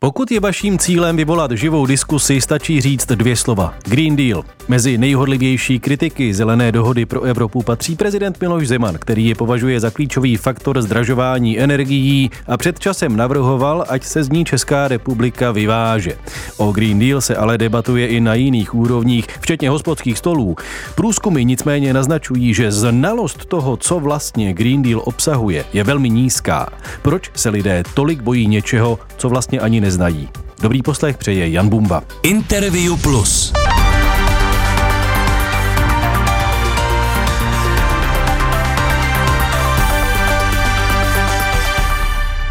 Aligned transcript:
Pokud 0.00 0.30
je 0.30 0.40
vaším 0.40 0.78
cílem 0.78 1.16
vyvolat 1.16 1.50
živou 1.50 1.86
diskusi, 1.86 2.40
stačí 2.40 2.80
říct 2.80 3.06
dvě 3.06 3.36
slova. 3.36 3.74
Green 3.84 4.16
Deal. 4.16 4.44
Mezi 4.68 4.98
nejhodlivější 4.98 5.80
kritiky 5.80 6.34
zelené 6.34 6.72
dohody 6.72 7.06
pro 7.06 7.22
Evropu 7.22 7.62
patří 7.62 7.96
prezident 7.96 8.40
Miloš 8.40 8.68
Zeman, 8.68 8.94
který 8.98 9.26
je 9.26 9.34
považuje 9.34 9.80
za 9.80 9.90
klíčový 9.90 10.36
faktor 10.36 10.82
zdražování 10.82 11.60
energií 11.60 12.30
a 12.46 12.56
před 12.56 12.78
časem 12.78 13.16
navrhoval, 13.16 13.84
ať 13.88 14.04
se 14.04 14.24
z 14.24 14.30
ní 14.30 14.44
Česká 14.44 14.88
republika 14.88 15.52
vyváže. 15.52 16.12
O 16.56 16.72
Green 16.72 16.98
Deal 16.98 17.20
se 17.20 17.36
ale 17.36 17.58
debatuje 17.58 18.06
i 18.06 18.20
na 18.20 18.34
jiných 18.34 18.74
úrovních, 18.74 19.26
včetně 19.40 19.70
hospodských 19.70 20.18
stolů. 20.18 20.56
Průzkumy 20.94 21.44
nicméně 21.44 21.94
naznačují, 21.94 22.54
že 22.54 22.72
znalost 22.72 23.44
toho, 23.44 23.76
co 23.76 24.00
vlastně 24.00 24.52
Green 24.52 24.82
Deal 24.82 25.02
obsahuje, 25.04 25.64
je 25.72 25.84
velmi 25.84 26.10
nízká. 26.10 26.68
Proč 27.02 27.30
se 27.34 27.48
lidé 27.48 27.82
tolik 27.94 28.22
bojí 28.22 28.46
něčeho, 28.46 28.98
co 29.16 29.28
vlastně 29.28 29.60
ani 29.60 29.87
neznají? 29.88 30.28
Dobrý 30.62 30.82
poslech 30.82 31.18
přeje 31.18 31.50
Jan 31.50 31.68
Bumba. 31.68 32.02
Interview 32.22 33.00
Plus. 33.02 33.52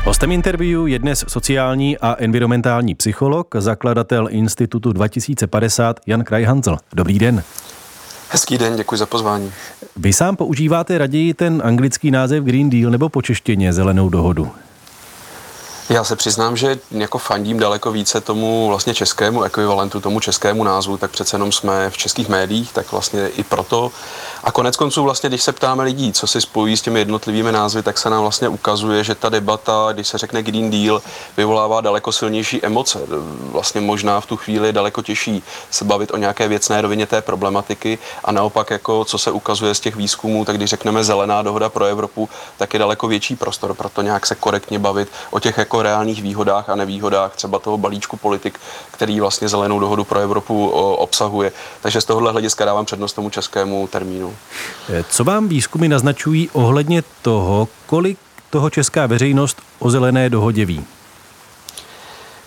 Hostem 0.03 0.31
interview 0.31 0.87
je 0.87 0.99
dnes 0.99 1.25
sociální 1.27 1.97
a 1.97 2.15
environmentální 2.19 2.95
psycholog, 2.95 3.55
zakladatel 3.59 4.27
Institutu 4.31 4.91
2050 4.91 5.99
Jan 6.07 6.23
Krajhancel. 6.23 6.77
Dobrý 6.93 7.19
den. 7.19 7.43
Hezký 8.29 8.57
den, 8.57 8.75
děkuji 8.75 8.95
za 8.95 9.05
pozvání. 9.05 9.51
Vy 9.95 10.13
sám 10.13 10.35
používáte 10.35 10.97
raději 10.97 11.33
ten 11.33 11.61
anglický 11.65 12.11
název 12.11 12.43
Green 12.43 12.69
Deal 12.69 12.91
nebo 12.91 13.09
po 13.09 13.21
češtině 13.21 13.73
zelenou 13.73 14.09
dohodu? 14.09 14.51
Já 15.89 16.03
se 16.03 16.15
přiznám, 16.15 16.57
že 16.57 16.79
jako 16.91 17.17
fandím 17.17 17.59
daleko 17.59 17.91
více 17.91 18.21
tomu 18.21 18.67
vlastně 18.67 18.93
českému 18.93 19.43
ekvivalentu, 19.43 20.01
tomu 20.01 20.19
českému 20.19 20.63
názvu, 20.63 20.97
tak 20.97 21.11
přece 21.11 21.35
jenom 21.35 21.51
jsme 21.51 21.89
v 21.89 21.97
českých 21.97 22.29
médiích, 22.29 22.73
tak 22.73 22.91
vlastně 22.91 23.27
i 23.27 23.43
proto. 23.43 23.91
A 24.47 24.51
konec 24.51 24.75
konců 24.75 25.03
vlastně, 25.03 25.29
když 25.29 25.43
se 25.43 25.51
ptáme 25.51 25.83
lidí, 25.83 26.13
co 26.13 26.27
si 26.27 26.41
spojí 26.41 26.77
s 26.77 26.81
těmi 26.81 26.99
jednotlivými 26.99 27.51
názvy, 27.51 27.83
tak 27.83 27.97
se 27.97 28.09
nám 28.09 28.21
vlastně 28.21 28.47
ukazuje, 28.47 29.03
že 29.03 29.15
ta 29.15 29.29
debata, 29.29 29.89
když 29.93 30.07
se 30.07 30.17
řekne 30.17 30.43
Green 30.43 30.71
Deal, 30.71 31.01
vyvolává 31.37 31.81
daleko 31.81 32.11
silnější 32.11 32.65
emoce. 32.65 32.99
Vlastně 33.51 33.81
možná 33.81 34.21
v 34.21 34.25
tu 34.25 34.37
chvíli 34.37 34.73
daleko 34.73 35.01
těžší 35.01 35.43
se 35.71 35.85
bavit 35.85 36.11
o 36.11 36.17
nějaké 36.17 36.47
věcné 36.47 36.81
rovině 36.81 37.05
té 37.05 37.21
problematiky 37.21 37.99
a 38.23 38.31
naopak, 38.31 38.69
jako 38.69 39.05
co 39.05 39.17
se 39.17 39.31
ukazuje 39.31 39.75
z 39.75 39.79
těch 39.79 39.95
výzkumů, 39.95 40.45
tak 40.45 40.57
když 40.57 40.69
řekneme 40.69 41.03
zelená 41.03 41.41
dohoda 41.41 41.69
pro 41.69 41.85
Evropu, 41.85 42.29
tak 42.57 42.73
je 42.73 42.79
daleko 42.79 43.07
větší 43.07 43.35
prostor 43.35 43.73
pro 43.73 43.89
to 43.89 44.01
nějak 44.01 44.25
se 44.25 44.35
korektně 44.35 44.79
bavit 44.79 45.09
o 45.31 45.39
těch 45.39 45.57
jako 45.57 45.81
reálných 45.81 46.21
výhodách 46.21 46.69
a 46.69 46.75
nevýhodách 46.75 47.35
třeba 47.35 47.59
toho 47.59 47.77
balíčku 47.77 48.17
politik, 48.17 48.59
který 48.91 49.19
vlastně 49.19 49.49
zelenou 49.49 49.79
dohodu 49.79 50.03
pro 50.03 50.19
Evropu 50.19 50.69
obsahuje. 50.97 51.51
Takže 51.81 52.01
z 52.01 52.05
tohohle 52.05 52.31
hlediska 52.31 52.65
dávám 52.65 52.85
přednost 52.85 53.13
tomu 53.13 53.29
českému 53.29 53.87
termínu. 53.87 54.36
Co 55.09 55.23
vám 55.23 55.47
výzkumy 55.47 55.87
naznačují 55.87 56.49
ohledně 56.53 57.03
toho, 57.21 57.67
kolik 57.85 58.17
toho 58.49 58.69
česká 58.69 59.05
veřejnost 59.05 59.61
o 59.79 59.89
zelené 59.89 60.29
dohodě 60.29 60.65
ví? 60.65 60.85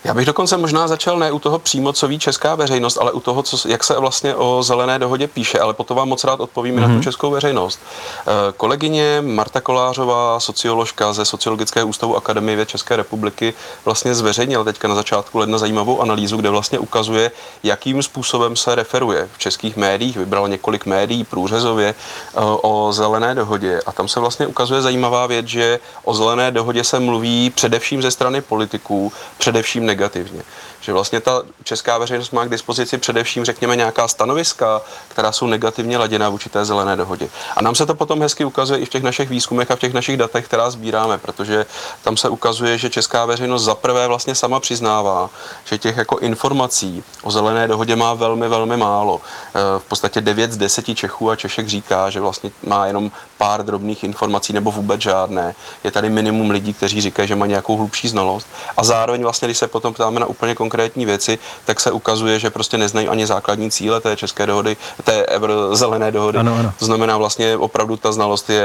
Já 0.05 0.15
bych 0.15 0.27
dokonce 0.27 0.56
možná 0.56 0.89
začal 0.89 1.19
ne 1.19 1.33
u 1.33 1.39
toho 1.39 1.59
přímo, 1.59 1.93
co 1.93 2.09
ví 2.09 2.19
česká 2.19 2.55
veřejnost, 2.55 2.98
ale 3.01 3.12
u 3.12 3.20
toho, 3.20 3.43
co, 3.43 3.69
jak 3.69 3.84
se 3.84 3.98
vlastně 3.98 4.34
o 4.34 4.62
zelené 4.62 4.98
dohodě 4.98 5.29
píše, 5.29 5.61
ale 5.61 5.75
potom 5.75 5.97
vám 5.97 6.09
moc 6.09 6.25
rád 6.25 6.41
odpovím 6.41 6.77
mm-hmm. 6.77 6.81
na 6.81 6.87
tu 6.87 6.92
mhm. 6.92 7.03
českou 7.03 7.31
veřejnost. 7.31 7.81
Eh, 8.20 8.53
kolegyně 8.57 9.20
Marta 9.20 9.61
Kolářová, 9.61 10.41
socioložka 10.41 11.12
ze 11.12 11.25
Sociologického 11.25 11.89
ústavu 11.89 12.17
Akademie 12.17 12.57
věd 12.57 12.69
České 12.69 12.97
republiky, 12.97 13.55
vlastně 13.84 14.15
zveřejnila 14.15 14.65
teďka 14.65 14.89
na 14.89 14.95
začátku 14.95 15.39
ledna 15.39 15.59
zajímavou 15.59 16.03
analýzu, 16.03 16.37
kde 16.37 16.51
vlastně 16.51 16.79
ukazuje, 16.79 17.31
jakým 17.62 18.03
způsobem 18.03 18.57
se 18.57 18.75
referuje 18.75 19.29
v 19.33 19.39
českých 19.39 19.77
médiích. 19.77 20.17
Vybral 20.17 20.48
několik 20.48 20.87
médií 20.87 21.25
průřezově 21.25 21.89
eh, 21.89 22.41
o 22.41 22.92
zelené 22.92 23.35
dohodě 23.35 23.80
a 23.86 23.92
tam 23.92 24.08
se 24.08 24.20
vlastně 24.20 24.47
ukazuje 24.47 24.83
zajímavá 24.83 25.27
věc, 25.27 25.47
že 25.47 25.79
o 26.05 26.14
zelené 26.14 26.51
dohodě 26.51 26.85
se 26.85 27.01
mluví 27.01 27.51
především 27.51 28.03
ze 28.03 28.11
strany 28.11 28.41
politiků, 28.41 29.13
především 29.39 29.89
negativně. 29.90 30.42
Že 30.80 30.92
vlastně 30.92 31.20
ta 31.20 31.42
česká 31.64 31.98
veřejnost 31.98 32.30
má 32.30 32.45
k 32.45 32.48
dispozici 32.48 32.98
především, 32.98 33.45
řekněme, 33.45 33.77
nějaká 33.77 34.08
stanoviska, 34.08 34.80
která 35.08 35.33
jsou 35.33 35.46
negativně 35.46 35.98
laděná 35.98 36.29
vůči 36.29 36.48
té 36.48 36.64
zelené 36.64 36.96
dohodě. 36.96 37.29
A 37.57 37.63
nám 37.63 37.74
se 37.74 37.86
to 37.86 37.95
potom 37.95 38.23
hezky 38.23 38.45
ukazuje 38.45 38.80
i 38.80 38.85
v 38.85 38.89
těch 38.89 39.02
našich 39.02 39.29
výzkumech 39.29 39.70
a 39.70 39.77
v 39.77 39.79
těch 39.79 39.92
našich 39.92 40.17
datech, 40.17 40.45
která 40.45 40.70
sbíráme, 40.70 41.18
protože 41.18 41.67
tam 42.02 42.17
se 42.17 42.29
ukazuje, 42.29 42.79
že 42.79 42.91
česká 42.91 43.27
veřejnost 43.27 43.64
zaprvé 43.64 44.08
vlastně 44.08 44.35
sama 44.35 44.61
přiznává, 44.61 45.30
že 45.64 45.79
těch 45.79 45.96
jako 45.96 46.18
informací 46.18 47.05
o 47.23 47.30
zelené 47.30 47.68
dohodě 47.68 47.97
má 47.97 48.14
velmi, 48.14 48.48
velmi 48.48 48.77
málo. 48.77 49.20
E, 49.20 49.79
v 49.79 49.85
podstatě 49.85 50.20
9 50.20 50.52
z 50.52 50.57
10 50.57 50.95
Čechů 50.95 51.30
a 51.30 51.36
Češek 51.36 51.68
říká, 51.68 52.11
že 52.11 52.20
vlastně 52.20 52.51
má 52.67 52.86
jenom 52.86 53.11
pár 53.39 53.64
drobných 53.64 54.05
informací 54.05 54.52
nebo 54.52 54.70
vůbec 54.70 55.01
žádné. 55.01 55.55
Je 55.85 55.91
tady 55.91 56.11
minimum 56.11 56.51
lidí, 56.51 56.74
kteří 56.74 57.01
říkají, 57.01 57.29
že 57.29 57.36
má 57.36 57.47
nějakou 57.47 57.77
hlubší 57.77 58.08
znalost. 58.08 58.47
A 58.77 58.85
zároveň 58.85 59.23
vlastně, 59.23 59.48
když 59.48 59.58
se 59.58 59.68
potom 59.68 59.95
ptáme 59.95 60.20
na 60.20 60.27
úplně 60.27 60.55
konkrétní 60.55 60.70
věci, 60.97 61.39
tak 61.64 61.81
se 61.81 61.91
ukazuje, 61.91 62.39
že 62.39 62.51
prostě 62.51 62.79
neznají 62.79 63.08
ani 63.08 63.27
základní 63.27 63.70
cíle 63.70 64.01
té 64.01 64.17
české 64.17 64.47
dohody, 64.47 64.77
té 65.05 65.27
zelené 65.73 66.13
dohody. 66.13 66.39
Ano, 66.39 66.57
ano. 66.58 66.73
To 66.79 66.85
znamená 66.85 67.19
vlastně 67.19 67.57
opravdu 67.57 67.97
ta 67.97 68.13
znalost 68.13 68.51
je 68.51 68.63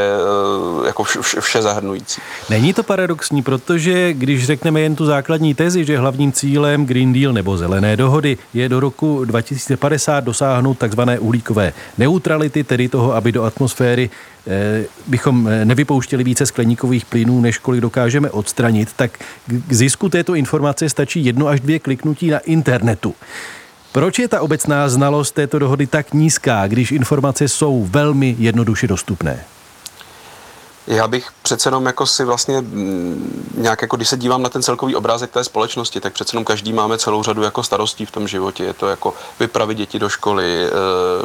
eh, 0.83 0.87
jako 0.87 1.03
vše, 1.03 1.41
vše 1.41 1.61
zahrnující. 1.61 2.21
Není 2.49 2.73
to 2.73 2.83
paradoxní, 2.83 3.43
protože 3.43 4.13
když 4.13 4.45
řekneme 4.45 4.81
jen 4.81 4.95
tu 4.95 5.05
základní 5.05 5.53
tezi, 5.53 5.85
že 5.85 5.97
hlavním 5.97 6.31
cílem 6.31 6.85
Green 6.85 7.13
Deal 7.13 7.33
nebo 7.33 7.57
zelené 7.57 7.97
dohody 7.97 8.37
je 8.53 8.69
do 8.69 8.79
roku 8.79 9.25
2050 9.25 10.23
dosáhnout 10.23 10.77
takzvané 10.77 11.19
uhlíkové 11.19 11.73
neutrality, 11.97 12.63
tedy 12.63 12.89
toho, 12.89 13.13
aby 13.13 13.31
do 13.31 13.43
atmosféry 13.43 14.09
bychom 15.07 15.47
eh, 15.47 15.65
nevypouštěli 15.65 16.23
více 16.23 16.45
skleníkových 16.45 17.05
plynů, 17.05 17.41
než 17.41 17.57
kolik 17.57 17.81
dokážeme 17.81 18.29
odstranit, 18.29 18.93
tak 18.95 19.19
k 19.47 19.73
zisku 19.73 20.09
této 20.09 20.35
informace 20.35 20.89
stačí 20.89 21.25
jedno 21.25 21.47
až 21.47 21.59
dvě 21.59 21.79
kliknutí 21.79 22.29
na 22.29 22.39
internetu. 22.39 23.15
Proč 23.91 24.19
je 24.19 24.27
ta 24.27 24.41
obecná 24.41 24.89
znalost 24.89 25.31
této 25.31 25.59
dohody 25.59 25.87
tak 25.87 26.13
nízká, 26.13 26.67
když 26.67 26.91
informace 26.91 27.47
jsou 27.47 27.85
velmi 27.85 28.35
jednoduše 28.39 28.87
dostupné? 28.87 29.39
Já 30.87 31.07
bych 31.07 31.27
přece 31.45 31.67
jenom 31.67 31.85
jako 31.85 32.05
si 32.05 32.25
vlastně 32.25 32.61
mm, 32.61 33.53
nějak 33.57 33.81
jako, 33.81 33.95
když 33.95 34.09
se 34.09 34.17
dívám 34.17 34.41
na 34.41 34.49
ten 34.49 34.63
celkový 34.63 34.95
obrázek 34.95 35.31
té 35.31 35.43
společnosti, 35.43 35.99
tak 35.99 36.13
přece 36.13 36.35
jenom 36.35 36.45
každý 36.45 36.73
máme 36.73 36.97
celou 36.97 37.23
řadu 37.23 37.43
jako 37.43 37.63
starostí 37.63 38.05
v 38.05 38.11
tom 38.11 38.27
životě. 38.27 38.63
Je 38.63 38.73
to 38.73 38.87
jako 38.87 39.13
vypravit 39.39 39.77
děti 39.77 39.99
do 39.99 40.09
školy, 40.09 40.65
eh, 40.67 40.71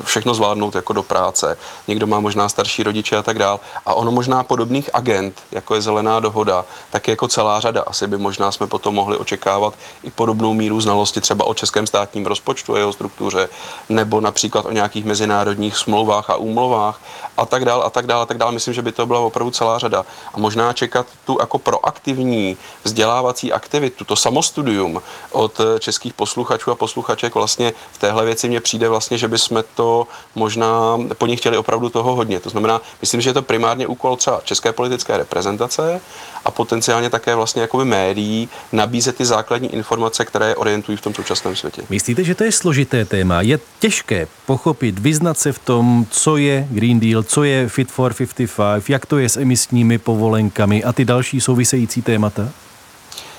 všechno 0.03 0.35
zvládnout 0.35 0.75
jako 0.75 0.93
do 0.93 1.03
práce. 1.03 1.59
Někdo 1.89 2.07
má 2.07 2.21
možná 2.21 2.49
starší 2.49 2.83
rodiče 2.83 3.17
a 3.17 3.23
tak 3.23 3.39
dál. 3.39 3.61
A 3.87 3.95
ono 3.95 4.11
možná 4.11 4.43
podobných 4.43 4.91
agent, 4.93 5.35
jako 5.53 5.75
je 5.75 5.83
zelená 5.83 6.21
dohoda, 6.21 6.65
tak 6.91 7.09
je 7.09 7.13
jako 7.13 7.29
celá 7.29 7.61
řada. 7.61 7.83
Asi 7.87 8.07
by 8.07 8.19
možná 8.19 8.53
jsme 8.53 8.67
potom 8.67 8.95
mohli 8.95 9.17
očekávat 9.17 9.75
i 10.03 10.11
podobnou 10.11 10.55
míru 10.55 10.81
znalosti 10.81 11.21
třeba 11.21 11.45
o 11.45 11.55
českém 11.55 11.87
státním 11.87 12.27
rozpočtu 12.27 12.75
a 12.75 12.79
jeho 12.79 12.93
struktuře, 12.93 13.49
nebo 13.89 14.21
například 14.21 14.65
o 14.67 14.73
nějakých 14.73 15.05
mezinárodních 15.05 15.77
smlouvách 15.77 16.31
a 16.31 16.37
úmluvách 16.37 17.01
a 17.37 17.47
tak 17.47 17.65
dál 17.65 17.83
a 17.83 17.91
tak 17.91 18.07
dál 18.07 18.23
a 18.23 18.27
tak 18.27 18.39
dál. 18.39 18.53
Myslím, 18.53 18.75
že 18.75 18.83
by 18.83 18.93
to 18.93 19.07
byla 19.07 19.21
opravdu 19.21 19.41
opravdu 19.41 19.51
celá 19.51 19.79
řada. 19.79 20.05
A 20.35 20.39
možná 20.39 20.73
čekat 20.73 21.07
tu 21.25 21.37
jako 21.41 21.59
proaktivní 21.59 22.57
vzdělávací 22.85 23.53
aktivitu, 23.53 24.05
to 24.05 24.17
samostudium 24.17 25.03
od 25.31 25.61
českých 25.79 26.15
posluchačů 26.15 26.71
a 26.71 26.75
posluchaček 26.75 27.35
vlastně 27.35 27.73
v 27.93 27.99
téhle 27.99 28.25
věci 28.25 28.49
mně 28.49 28.61
přijde 28.61 28.89
vlastně, 28.89 29.19
že 29.19 29.29
bychom 29.29 29.65
to 29.75 30.07
možná 30.35 30.99
po 31.19 31.27
nich 31.27 31.41
chtěli 31.41 31.57
opravdu 31.57 31.89
toho 31.89 32.15
hodně. 32.17 32.41
To 32.41 32.51
znamená, 32.51 32.81
myslím, 33.01 33.21
že 33.21 33.31
je 33.31 33.35
to 33.35 33.43
primárně 33.43 33.87
úkol 33.87 34.17
třeba 34.17 34.41
české 34.45 34.73
politické 34.73 35.17
reprezentace 35.17 36.01
a 36.45 36.51
potenciálně 36.51 37.11
také 37.11 37.35
vlastně 37.35 37.63
jakoby 37.63 37.85
médií 37.85 38.49
nabízet 38.73 39.17
ty 39.17 39.25
základní 39.25 39.75
informace, 39.75 40.25
které 40.25 40.55
orientují 40.55 40.99
v 40.99 41.01
tom 41.01 41.15
současném 41.15 41.57
světě. 41.57 41.83
Myslíte, 41.91 42.25
že 42.25 42.35
to 42.35 42.45
je 42.45 42.53
složité 42.53 43.05
téma? 43.05 43.41
Je 43.41 43.59
těžké 43.79 44.29
pochopit, 44.47 44.99
vyznat 44.99 45.39
se 45.39 45.53
v 45.53 45.59
tom, 45.59 46.07
co 46.11 46.37
je 46.37 46.67
Green 46.71 47.01
Deal, 47.01 47.23
co 47.23 47.45
je 47.45 47.69
Fit 47.69 47.91
for 47.91 48.15
55, 48.15 48.91
jak 48.91 49.07
to 49.07 49.19
je 49.19 49.29
s 49.29 49.37
emisními 49.37 49.99
povolenkami 50.01 50.85
a 50.85 50.93
ty 50.93 51.05
další 51.05 51.41
související 51.41 52.03
témata? 52.03 52.49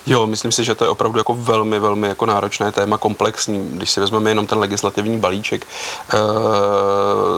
Jo, 0.05 0.27
myslím 0.27 0.51
si, 0.51 0.63
že 0.63 0.75
to 0.75 0.83
je 0.83 0.89
opravdu 0.89 1.19
jako 1.19 1.33
velmi, 1.33 1.79
velmi 1.79 2.07
jako 2.07 2.25
náročné 2.25 2.71
téma, 2.71 2.97
komplexní. 2.97 3.69
Když 3.73 3.91
si 3.91 3.99
vezmeme 3.99 4.31
jenom 4.31 4.47
ten 4.47 4.57
legislativní 4.57 5.17
balíček 5.17 5.67
e, 6.13 6.17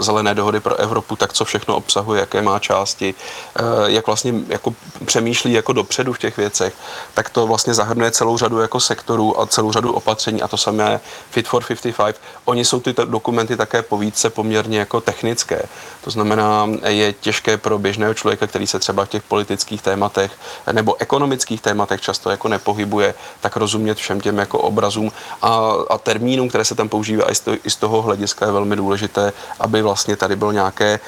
zelené 0.04 0.36
dohody 0.36 0.60
pro 0.60 0.76
Evropu, 0.76 1.16
tak 1.16 1.34
co 1.34 1.46
všechno 1.46 1.76
obsahuje, 1.76 2.20
jaké 2.20 2.42
má 2.42 2.60
části, 2.60 3.16
e, 3.56 3.92
jak 3.92 4.08
vlastně 4.08 4.34
jako 4.48 4.74
přemýšlí 5.06 5.54
jako 5.54 5.74
dopředu 5.74 6.14
v 6.14 6.20
těch 6.20 6.38
věcech, 6.38 6.74
tak 7.14 7.30
to 7.30 7.48
vlastně 7.48 7.74
zahrnuje 7.74 8.12
celou 8.12 8.38
řadu 8.38 8.60
jako 8.60 8.80
sektorů 8.80 9.42
a 9.42 9.46
celou 9.46 9.72
řadu 9.72 9.94
opatření 9.94 10.42
a 10.42 10.48
to 10.48 10.58
samé 10.58 11.00
Fit 11.32 11.48
for 11.48 11.64
55. 11.64 12.22
Oni 12.46 12.66
jsou 12.66 12.80
ty 12.80 12.94
dokumenty 13.06 13.58
také 13.58 13.82
povídce 13.82 14.30
poměrně 14.30 14.80
jako 14.80 15.02
technické. 15.02 15.62
To 16.04 16.12
znamená, 16.12 16.70
je 16.88 17.14
těžké 17.14 17.58
pro 17.58 17.80
běžného 17.80 18.14
člověka, 18.14 18.48
který 18.48 18.68
se 18.68 18.80
třeba 18.80 19.06
v 19.06 19.10
těch 19.10 19.24
politických 19.24 19.82
tématech 19.82 20.32
nebo 20.72 20.96
ekonomických 21.00 21.62
tématech 21.62 22.02
často 22.02 22.30
jako 22.30 22.53
nepohybuje, 22.54 23.14
tak 23.42 23.58
rozumět 23.58 23.98
všem 23.98 24.22
těm 24.22 24.38
jako 24.38 24.58
obrazům 24.60 25.12
a, 25.42 25.74
a 25.90 25.98
termínům, 25.98 26.50
které 26.50 26.66
se 26.66 26.76
tam 26.76 26.90
používá 26.90 27.32
i 27.32 27.36
z, 27.36 27.40
toho, 27.40 27.58
i 27.64 27.70
z 27.70 27.76
toho 27.76 28.02
hlediska 28.02 28.46
je 28.46 28.52
velmi 28.52 28.76
důležité, 28.76 29.34
aby 29.60 29.82
vlastně 29.82 30.16
tady 30.16 30.36
bylo 30.36 30.52
nějaké, 30.52 31.00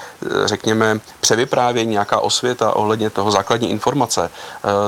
řekněme, 0.45 0.99
převyprávění, 1.19 1.91
nějaká 1.91 2.19
osvěta 2.19 2.75
ohledně 2.75 3.09
toho 3.09 3.31
základní 3.31 3.71
informace, 3.71 4.29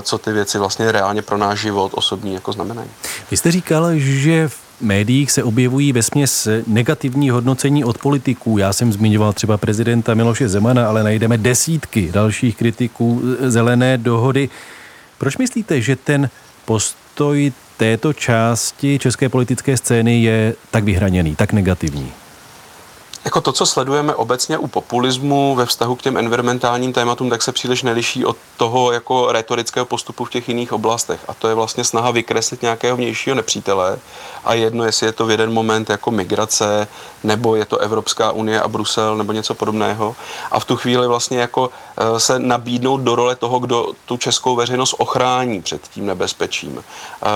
co 0.01 0.17
ty 0.17 0.31
věci 0.31 0.57
vlastně 0.57 0.91
reálně 0.91 1.21
pro 1.21 1.37
náš 1.37 1.59
život 1.59 1.91
osobní 1.95 2.33
jako 2.33 2.51
znamenají. 2.51 2.89
Vy 3.31 3.37
jste 3.37 3.51
říkal, 3.51 3.85
že 3.95 4.47
v 4.47 4.57
médiích 4.81 5.31
se 5.31 5.43
objevují 5.43 5.93
ve 5.93 6.03
směs 6.03 6.47
negativní 6.67 7.29
hodnocení 7.29 7.85
od 7.85 7.97
politiků. 7.97 8.57
Já 8.57 8.73
jsem 8.73 8.93
zmiňoval 8.93 9.33
třeba 9.33 9.57
prezidenta 9.57 10.13
Miloše 10.13 10.49
Zemana, 10.49 10.89
ale 10.89 11.03
najdeme 11.03 11.37
desítky 11.37 12.09
dalších 12.11 12.57
kritiků 12.57 13.21
zelené 13.41 13.97
dohody. 13.97 14.49
Proč 15.17 15.37
myslíte, 15.37 15.81
že 15.81 15.95
ten 15.95 16.29
postoj 16.67 17.51
této 17.77 18.13
části 18.13 18.99
české 18.99 19.29
politické 19.29 19.77
scény 19.77 20.23
je 20.23 20.55
tak 20.71 20.83
vyhraněný, 20.83 21.35
tak 21.35 21.53
negativní? 21.53 22.11
Jako 23.27 23.41
to, 23.41 23.51
co 23.51 23.65
sledujeme 23.65 24.15
obecně 24.15 24.57
u 24.57 24.67
populismu 24.67 25.55
ve 25.55 25.65
vztahu 25.65 25.95
k 25.95 26.01
těm 26.01 26.17
environmentálním 26.17 26.93
tématům, 26.93 27.29
tak 27.29 27.43
se 27.43 27.51
příliš 27.51 27.83
neliší 27.83 28.25
od 28.25 28.37
toho 28.57 28.91
jako 28.91 29.31
retorického 29.31 29.85
postupu 29.85 30.25
v 30.25 30.29
těch 30.29 30.47
jiných 30.49 30.73
oblastech. 30.73 31.19
A 31.27 31.33
to 31.33 31.47
je 31.47 31.55
vlastně 31.55 31.83
snaha 31.83 32.11
vykreslit 32.11 32.61
nějakého 32.61 32.97
vnějšího 32.97 33.35
nepřítele 33.35 33.97
a 34.45 34.53
jedno, 34.53 34.85
jestli 34.85 35.05
je 35.05 35.11
to 35.11 35.25
v 35.25 35.31
jeden 35.31 35.53
moment 35.53 35.89
jako 35.89 36.11
migrace, 36.11 36.87
nebo 37.23 37.55
je 37.55 37.65
to 37.65 37.77
Evropská 37.77 38.31
unie 38.31 38.61
a 38.61 38.67
Brusel, 38.67 39.17
nebo 39.17 39.31
něco 39.31 39.53
podobného. 39.53 40.15
A 40.51 40.59
v 40.59 40.65
tu 40.65 40.75
chvíli 40.75 41.07
vlastně 41.07 41.39
jako 41.39 41.69
eh, 41.97 42.19
se 42.19 42.39
nabídnout 42.39 43.01
do 43.01 43.15
role 43.15 43.35
toho, 43.35 43.59
kdo 43.59 43.87
tu 44.05 44.17
českou 44.17 44.55
veřejnost 44.55 44.95
ochrání 44.97 45.61
před 45.61 45.81
tím 45.87 46.05
nebezpečím. 46.05 46.83
Eh, 47.23 47.27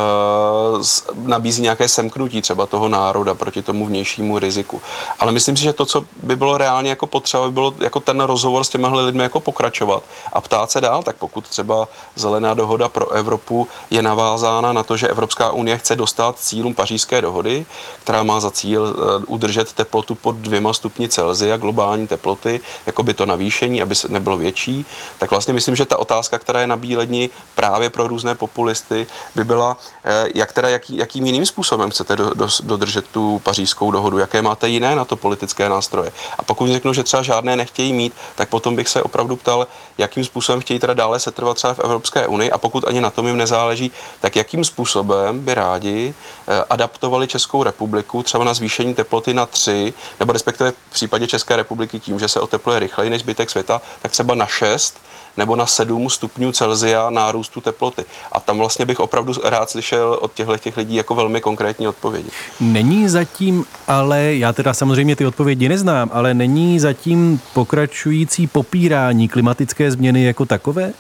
nabízí 1.16 1.62
nějaké 1.62 1.88
semknutí 1.88 2.42
třeba 2.42 2.66
toho 2.66 2.90
národa 2.90 3.36
proti 3.36 3.62
tomu 3.62 3.86
vnějšímu 3.86 4.40
riziku. 4.40 4.82
Ale 5.20 5.32
myslím 5.32 5.58
si, 5.58 5.64
že 5.64 5.74
to, 5.74 5.81
co 5.86 6.06
by 6.24 6.36
bylo 6.36 6.58
reálně 6.58 6.90
jako 6.90 7.08
potřeba, 7.08 7.46
by 7.46 7.52
bylo 7.52 7.74
jako 7.80 8.00
ten 8.00 8.22
rozhovor 8.22 8.64
s 8.64 8.70
těmihle 8.70 9.06
lidmi 9.06 9.24
jako 9.24 9.40
pokračovat 9.40 10.04
a 10.34 10.42
ptát 10.42 10.72
se 10.72 10.82
dál, 10.82 11.04
tak 11.04 11.16
pokud 11.16 11.48
třeba 11.48 11.88
zelená 12.16 12.54
dohoda 12.54 12.90
pro 12.90 13.10
Evropu 13.12 13.68
je 13.90 14.02
navázána 14.02 14.74
na 14.74 14.84
to, 14.84 14.98
že 14.98 15.08
Evropská 15.08 15.52
unie 15.52 15.78
chce 15.78 15.96
dostat 15.96 16.40
cílům 16.40 16.74
pařížské 16.74 17.22
dohody, 17.22 17.66
která 18.04 18.24
má 18.24 18.40
za 18.40 18.52
cíl 18.52 18.96
eh, 18.96 19.26
udržet 19.28 19.74
teplotu 19.74 20.16
pod 20.16 20.36
dvěma 20.36 20.74
stupni 20.74 21.10
Celsia, 21.10 21.58
globální 21.58 22.08
teploty, 22.08 22.60
jako 22.86 23.04
by 23.04 23.14
to 23.14 23.26
navýšení, 23.26 23.82
aby 23.82 23.96
se 23.96 24.08
nebylo 24.08 24.38
větší, 24.38 24.86
tak 25.18 25.32
vlastně 25.32 25.54
myslím, 25.54 25.76
že 25.76 25.86
ta 25.86 25.98
otázka, 25.98 26.40
která 26.40 26.62
je 26.62 26.68
na 26.68 26.78
bíledni 26.78 27.30
právě 27.56 27.90
pro 27.90 28.08
různé 28.08 28.36
populisty, 28.36 29.08
by 29.36 29.44
byla, 29.44 29.78
eh, 30.04 30.28
jak 30.36 30.54
teda, 30.54 30.70
jaký, 30.70 30.98
jakým 30.98 31.26
jiným 31.26 31.46
způsobem 31.46 31.90
chcete 31.90 32.16
do, 32.16 32.34
do, 32.34 32.48
dodržet 32.64 33.06
tu 33.08 33.40
pařížskou 33.44 33.92
dohodu, 33.92 34.18
jaké 34.18 34.42
máte 34.42 34.70
jiné 34.70 34.96
na 34.96 35.06
to 35.06 35.16
politické 35.16 35.61
nástroje. 35.70 36.12
A 36.40 36.44
pokud 36.44 36.68
řeknu, 36.68 36.94
že 36.94 37.04
třeba 37.04 37.24
žádné 37.24 37.56
nechtějí 37.56 37.94
mít, 37.94 38.14
tak 38.36 38.50
potom 38.50 38.76
bych 38.76 38.90
se 38.90 39.04
opravdu 39.04 39.36
ptal, 39.36 39.68
jakým 39.98 40.26
způsobem 40.26 40.62
chtějí 40.62 40.80
teda 40.80 40.94
dále 40.94 41.20
setrvat 41.20 41.58
třeba 41.58 41.74
v 41.74 41.80
Evropské 41.80 42.28
unii 42.28 42.52
a 42.52 42.58
pokud 42.58 42.88
ani 42.88 43.02
na 43.02 43.10
tom 43.10 43.28
jim 43.28 43.38
nezáleží, 43.38 43.92
tak 44.20 44.36
jakým 44.36 44.64
způsobem 44.64 45.40
by 45.40 45.54
rádi 45.54 46.14
eh, 46.48 46.64
adaptovali 46.70 47.28
Českou 47.28 47.64
republiku 47.64 48.24
třeba 48.24 48.44
na 48.44 48.54
zvýšení 48.54 48.94
teploty 48.94 49.34
na 49.34 49.46
3, 49.46 49.94
nebo 50.20 50.34
respektive 50.34 50.72
v 50.72 50.94
případě 50.94 51.28
České 51.28 51.56
republiky 51.56 52.00
tím, 52.00 52.20
že 52.20 52.28
se 52.28 52.40
otepluje 52.40 52.80
rychleji 52.80 53.10
než 53.10 53.22
zbytek 53.22 53.50
světa, 53.50 53.82
tak 54.02 54.12
třeba 54.12 54.36
na 54.36 54.46
6 54.46 54.98
nebo 55.38 55.56
na 55.56 55.66
7 55.66 56.10
stupňů 56.10 56.52
Celzia 56.52 57.10
nárůstu 57.10 57.62
teploty. 57.62 58.06
A 58.32 58.40
tam 58.40 58.58
vlastně 58.58 58.86
bych 58.86 59.00
opravdu 59.00 59.34
rád 59.44 59.70
slyšel 59.70 60.18
od 60.22 60.34
těchto 60.34 60.58
těch 60.58 60.78
lidí 60.78 60.96
jako 60.96 61.16
velmi 61.16 61.42
konkrétní 61.42 61.88
odpovědi. 61.88 62.30
Není 62.60 63.10
zatím, 63.10 63.66
ale 63.88 64.36
já 64.36 64.54
teda 64.54 64.74
samozřejmě 64.74 65.16
ty 65.16 65.26
odpovědi 65.26 65.70
neznám, 65.70 66.10
ale 66.14 66.34
není 66.34 66.80
zatím 66.80 67.42
pokračující 67.54 68.48
popírání 68.48 69.28
klimatické 69.28 69.92
změny 69.92 70.24
jako 70.24 70.46
takové? 70.46 70.94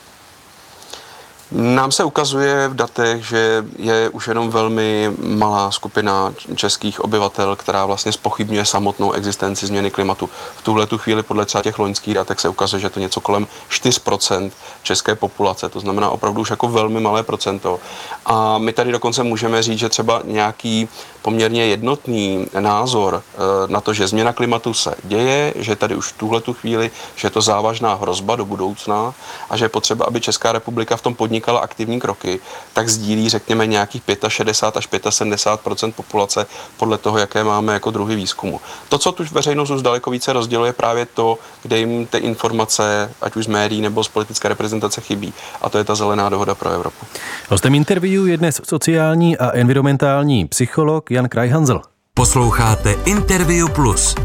Nám 1.51 1.91
se 1.91 2.03
ukazuje 2.03 2.67
v 2.67 2.73
datech, 2.73 3.25
že 3.25 3.65
je 3.77 4.09
už 4.09 4.27
jenom 4.27 4.49
velmi 4.49 5.11
malá 5.23 5.71
skupina 5.71 6.33
českých 6.55 6.99
obyvatel, 6.99 7.55
která 7.55 7.85
vlastně 7.85 8.11
spochybňuje 8.11 8.65
samotnou 8.65 9.11
existenci 9.11 9.67
změny 9.67 9.91
klimatu. 9.91 10.29
V 10.57 10.61
tuhle 10.63 10.87
tu 10.87 10.97
chvíli 10.97 11.23
podle 11.23 11.45
třeba 11.45 11.61
těch 11.61 11.79
loňských 11.79 12.13
datek 12.13 12.39
se 12.39 12.49
ukazuje, 12.49 12.79
že 12.79 12.89
to 12.89 12.99
něco 12.99 13.21
kolem 13.21 13.47
4% 13.69 14.51
české 14.83 15.15
populace, 15.15 15.69
to 15.69 15.79
znamená 15.79 16.09
opravdu 16.09 16.41
už 16.41 16.49
jako 16.49 16.67
velmi 16.67 16.99
malé 16.99 17.23
procento. 17.23 17.79
A 18.25 18.57
my 18.57 18.73
tady 18.73 18.91
dokonce 18.91 19.23
můžeme 19.23 19.63
říct, 19.63 19.79
že 19.79 19.89
třeba 19.89 20.21
nějaký 20.25 20.89
poměrně 21.21 21.65
jednotný 21.65 22.47
názor 22.59 23.23
eh, 23.23 23.37
na 23.67 23.81
to, 23.81 23.93
že 23.93 24.07
změna 24.07 24.33
klimatu 24.33 24.73
se 24.73 24.95
děje, 25.03 25.53
že 25.55 25.75
tady 25.75 25.95
už 25.95 26.07
v 26.07 26.17
tuhle 26.17 26.41
tu 26.41 26.53
chvíli, 26.53 26.91
že 27.15 27.25
je 27.25 27.31
to 27.31 27.41
závažná 27.41 27.93
hrozba 27.93 28.35
do 28.35 28.45
budoucna 28.45 29.13
a 29.49 29.57
že 29.57 29.65
je 29.65 29.69
potřeba, 29.69 30.05
aby 30.05 30.21
Česká 30.21 30.51
republika 30.51 30.97
v 30.97 31.01
tom 31.01 31.15
podnikala 31.41 31.59
aktivní 31.59 31.99
kroky, 31.99 32.39
tak 32.73 32.89
sdílí, 32.89 33.29
řekněme, 33.29 33.67
nějakých 33.67 34.03
65 34.27 35.07
až 35.07 35.15
75 35.15 35.95
populace 35.95 36.45
podle 36.77 36.97
toho, 36.97 37.17
jaké 37.17 37.43
máme 37.43 37.73
jako 37.73 37.91
druhy 37.91 38.15
výzkumu. 38.15 38.61
To, 38.89 38.97
co 38.97 39.11
tu 39.11 39.23
veřejnost 39.31 39.69
už 39.69 39.81
daleko 39.81 40.11
více 40.11 40.33
rozděluje, 40.33 40.73
právě 40.73 41.05
to, 41.05 41.37
kde 41.63 41.77
jim 41.77 42.05
ty 42.05 42.17
informace, 42.17 43.11
ať 43.21 43.35
už 43.35 43.45
z 43.45 43.47
médií 43.47 43.81
nebo 43.81 44.03
z 44.03 44.07
politické 44.07 44.47
reprezentace, 44.47 45.01
chybí. 45.01 45.33
A 45.61 45.69
to 45.69 45.77
je 45.77 45.83
ta 45.83 45.95
zelená 45.95 46.29
dohoda 46.29 46.55
pro 46.55 46.69
Evropu. 46.69 47.05
Hostem 47.49 47.75
interview 47.75 48.27
je 48.27 48.37
dnes 48.37 48.61
sociální 48.63 49.37
a 49.37 49.51
environmentální 49.51 50.47
psycholog 50.47 51.11
Jan 51.11 51.29
Krajhanzel. 51.29 51.81
Posloucháte 52.13 52.91
Interview 53.05 53.69
Plus. 53.69 54.15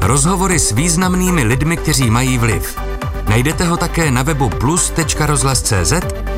Rozhovory 0.00 0.58
s 0.58 0.72
významnými 0.72 1.44
lidmi, 1.44 1.76
kteří 1.76 2.10
mají 2.10 2.38
vliv. 2.38 2.78
Najdete 3.28 3.64
ho 3.64 3.76
také 3.76 4.10
na 4.10 4.22
webu 4.22 4.48
plus.rozhlas.cz, 4.48 5.92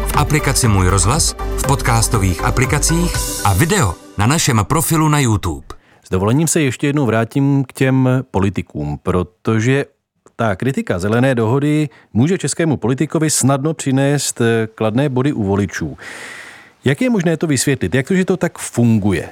v 0.07 0.17
aplikaci 0.17 0.69
Můj 0.69 0.89
rozhlas, 0.89 1.33
v 1.33 1.67
podcastových 1.67 2.45
aplikacích 2.45 3.13
a 3.45 3.55
video 3.55 3.95
na 4.19 4.27
našem 4.27 4.61
profilu 4.65 5.09
na 5.09 5.19
YouTube. 5.19 5.67
S 6.05 6.11
dovolením 6.11 6.49
se 6.49 6.61
ještě 6.61 6.87
jednou 6.87 7.07
vrátím 7.07 7.65
k 7.65 7.73
těm 7.73 8.09
politikům, 8.31 8.99
protože 9.03 9.85
ta 10.37 10.57
kritika 10.57 10.99
zelené 10.99 11.35
dohody 11.35 11.89
může 12.13 12.39
českému 12.39 12.77
politikovi 12.77 13.31
snadno 13.31 13.75
přinést 13.75 14.41
kladné 14.75 15.09
body 15.09 15.33
u 15.33 15.45
voličů. 15.45 15.99
Jak 16.85 17.01
je 17.01 17.11
možné 17.11 17.37
to 17.37 17.47
vysvětlit? 17.47 17.95
Jak 17.95 18.09
to, 18.09 18.15
že 18.15 18.25
to 18.25 18.37
tak 18.37 18.59
funguje? 18.59 19.29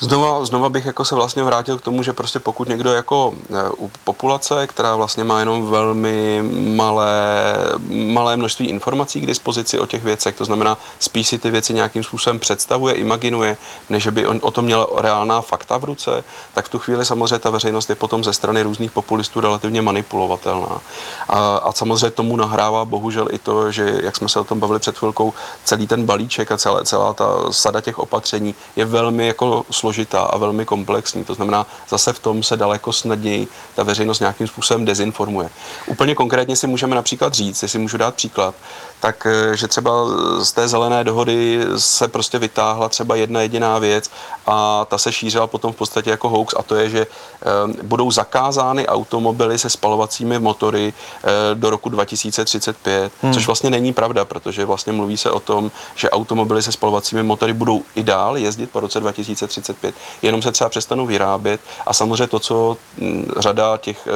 Znova, 0.00 0.44
znova 0.44 0.68
bych 0.68 0.86
jako 0.86 1.04
se 1.04 1.14
vlastně 1.14 1.42
vrátil 1.42 1.78
k 1.78 1.82
tomu, 1.82 2.02
že 2.02 2.12
prostě 2.12 2.40
pokud 2.40 2.68
někdo 2.68 2.92
jako 2.92 3.34
e, 3.50 3.70
u 3.70 3.90
populace, 4.04 4.66
která 4.66 4.96
vlastně 4.96 5.24
má 5.24 5.40
jenom 5.40 5.66
velmi 5.66 6.42
malé, 6.76 7.54
malé 7.88 8.36
množství 8.36 8.66
informací 8.66 9.20
k 9.20 9.26
dispozici 9.26 9.78
o 9.78 9.86
těch 9.86 10.04
věcech, 10.04 10.36
to 10.36 10.44
znamená 10.44 10.78
spíš 10.98 11.28
si 11.28 11.38
ty 11.38 11.50
věci 11.50 11.74
nějakým 11.74 12.04
způsobem 12.04 12.38
představuje, 12.38 12.94
imaginuje, 12.94 13.56
než 13.90 14.06
by 14.06 14.26
on 14.26 14.40
o 14.42 14.50
tom 14.50 14.64
měl 14.64 14.86
reálná 14.96 15.40
fakta 15.40 15.78
v 15.78 15.84
ruce, 15.84 16.24
tak 16.54 16.66
v 16.66 16.68
tu 16.68 16.78
chvíli 16.78 17.04
samozřejmě 17.04 17.38
ta 17.38 17.50
veřejnost 17.50 17.90
je 17.90 17.96
potom 17.96 18.24
ze 18.24 18.32
strany 18.32 18.62
různých 18.62 18.90
populistů 18.90 19.40
relativně 19.40 19.82
manipulovatelná. 19.82 20.80
A, 21.28 21.56
a 21.56 21.72
samozřejmě 21.72 22.10
tomu 22.10 22.36
nahrává 22.36 22.84
bohužel 22.84 23.28
i 23.30 23.38
to, 23.38 23.72
že 23.72 24.00
jak 24.02 24.16
jsme 24.16 24.28
se 24.28 24.40
o 24.40 24.44
tom 24.44 24.60
bavili 24.60 24.78
před 24.78 24.98
chvilkou, 24.98 25.32
celý 25.64 25.86
ten 25.86 26.06
balíček 26.06 26.52
a 26.52 26.56
celá, 26.56 26.84
celá 26.84 27.12
ta 27.12 27.26
sada 27.50 27.80
těch 27.80 27.98
opatření 27.98 28.54
je 28.76 28.84
velmi 28.84 29.26
jako 29.26 29.64
složitý 29.70 29.89
složitá 29.90 30.22
a 30.22 30.38
velmi 30.38 30.64
komplexní. 30.64 31.24
To 31.24 31.34
znamená, 31.34 31.66
zase 31.88 32.12
v 32.12 32.18
tom 32.18 32.42
se 32.42 32.56
daleko 32.56 32.92
snadněji 32.92 33.48
ta 33.74 33.82
veřejnost 33.82 34.20
nějakým 34.20 34.46
způsobem 34.46 34.84
dezinformuje. 34.84 35.50
Úplně 35.86 36.14
konkrétně 36.14 36.56
si 36.56 36.66
můžeme 36.66 36.94
například 36.94 37.34
říct, 37.34 37.62
jestli 37.62 37.78
můžu 37.78 37.96
dát 37.96 38.14
příklad, 38.14 38.54
tak 39.00 39.26
eh, 39.26 39.56
že 39.56 39.68
třeba 39.68 39.92
z 40.38 40.52
té 40.52 40.68
zelené 40.68 41.04
dohody 41.04 41.60
se 41.76 42.08
prostě 42.08 42.38
vytáhla 42.38 42.88
třeba 42.88 43.14
jedna 43.14 43.40
jediná 43.40 43.78
věc 43.78 44.10
a 44.46 44.84
ta 44.84 44.98
se 44.98 45.12
šířila 45.12 45.46
potom 45.46 45.72
v 45.72 45.76
podstatě 45.76 46.10
jako 46.10 46.28
hoax 46.28 46.54
a 46.58 46.62
to 46.62 46.76
je, 46.76 46.90
že 46.90 47.00
eh, 47.00 47.46
budou 47.82 48.10
zakázány 48.10 48.86
automobily 48.86 49.58
se 49.58 49.70
spalovacími 49.70 50.38
motory 50.38 50.92
eh, 50.92 51.54
do 51.54 51.70
roku 51.70 51.88
2035, 51.88 53.12
hmm. 53.22 53.32
což 53.32 53.46
vlastně 53.46 53.70
není 53.70 53.92
pravda, 53.92 54.24
protože 54.24 54.64
vlastně 54.64 54.92
mluví 54.92 55.16
se 55.16 55.30
o 55.30 55.40
tom, 55.40 55.70
že 55.94 56.10
automobily 56.10 56.62
se 56.62 56.72
spalovacími 56.72 57.22
motory 57.22 57.52
budou 57.52 57.82
i 57.94 58.02
dál 58.02 58.36
jezdit 58.36 58.70
po 58.70 58.80
roce 58.80 59.00
2035 59.00 59.50
2035, 59.50 59.94
jenom 60.22 60.42
se 60.42 60.52
třeba 60.52 60.70
přestanou 60.70 61.06
vyrábět 61.06 61.60
a 61.86 61.92
samozřejmě 61.92 62.26
to, 62.26 62.38
co 62.38 62.76
mm, 62.98 63.30
řada 63.38 63.76
těch 63.76 64.08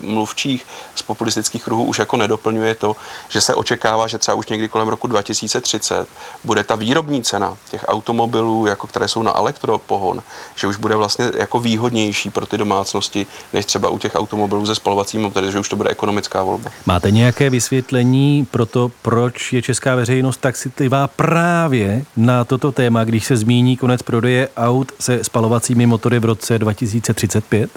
mluvčích 0.00 0.66
z 0.94 1.02
populistických 1.02 1.64
kruhů 1.64 1.84
už 1.84 1.98
jako 1.98 2.16
nedoplňuje 2.16 2.74
to, 2.74 2.96
že 3.28 3.40
se 3.40 3.54
očekává, 3.54 4.06
že 4.06 4.18
třeba 4.20 4.34
už 4.34 4.48
někdy 4.48 4.68
kolem 4.68 4.88
roku 4.88 5.06
2030 5.06 6.08
bude 6.44 6.64
ta 6.64 6.74
výrobní 6.74 7.22
cena 7.22 7.56
těch 7.70 7.84
automobilů, 7.88 8.66
jako 8.66 8.86
které 8.86 9.08
jsou 9.08 9.22
na 9.22 9.36
elektropohon, 9.36 10.22
že 10.54 10.66
už 10.66 10.76
bude 10.76 10.96
vlastně 10.96 11.30
jako 11.38 11.60
výhodnější 11.60 12.30
pro 12.30 12.46
ty 12.46 12.58
domácnosti, 12.58 13.26
než 13.52 13.66
třeba 13.66 13.88
u 13.88 13.98
těch 13.98 14.14
automobilů 14.14 14.66
ze 14.66 14.74
spalovacím 14.74 15.22
motory, 15.22 15.52
že 15.52 15.58
už 15.58 15.68
to 15.68 15.76
bude 15.76 15.90
ekonomická 15.90 16.42
volba. 16.42 16.70
Máte 16.86 17.10
nějaké 17.10 17.50
vysvětlení 17.50 18.46
pro 18.50 18.66
to, 18.66 18.90
proč 19.02 19.52
je 19.52 19.62
česká 19.62 19.94
veřejnost 19.94 20.40
tak 20.40 20.56
citlivá 20.56 21.08
právě 21.08 22.04
na 22.16 22.44
toto 22.44 22.72
téma, 22.72 23.04
když 23.04 23.24
se 23.24 23.36
zmíní 23.36 23.76
konec 23.76 24.02
prodeje 24.02 24.48
aut 24.56 24.92
se 25.00 25.24
spalovacími 25.24 25.86
motory 25.86 26.18
v 26.18 26.24
roce 26.24 26.58
2035? 26.58 27.70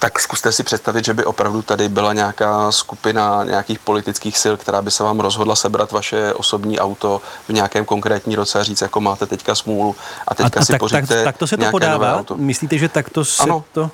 Tak 0.00 0.20
zkuste 0.20 0.52
si 0.52 0.62
představit, 0.62 1.04
že 1.04 1.14
by 1.14 1.24
opravdu 1.24 1.62
tady 1.62 1.88
byla 1.88 2.12
nějaká 2.12 2.72
skupina 2.72 3.44
nějakých 3.44 3.78
politických 3.78 4.38
sil, 4.42 4.54
která 4.56 4.82
by 4.82 4.90
se 4.90 5.02
vám 5.02 5.20
rozhodla 5.20 5.56
sebrat 5.56 5.92
vaše 5.92 6.34
osobní 6.34 6.80
auto 6.80 7.22
v 7.48 7.52
nějakém 7.52 7.84
konkrétní 7.84 8.36
roce 8.36 8.60
a 8.60 8.62
říct, 8.62 8.80
jako 8.80 9.00
máte 9.00 9.26
teďka 9.26 9.54
smůlu 9.54 9.96
a 10.28 10.34
teďka 10.34 10.60
a, 10.60 10.62
a 10.62 10.64
si 10.64 10.72
tak, 10.72 10.78
poříďte 10.78 11.14
tak, 11.14 11.24
tak 11.24 11.38
to 11.38 11.46
se 11.46 11.56
to 11.56 11.70
podává? 11.70 12.24
Myslíte, 12.36 12.78
že 12.78 12.88
takto 12.88 13.24
se 13.24 13.42
ano. 13.42 13.64
to... 13.72 13.90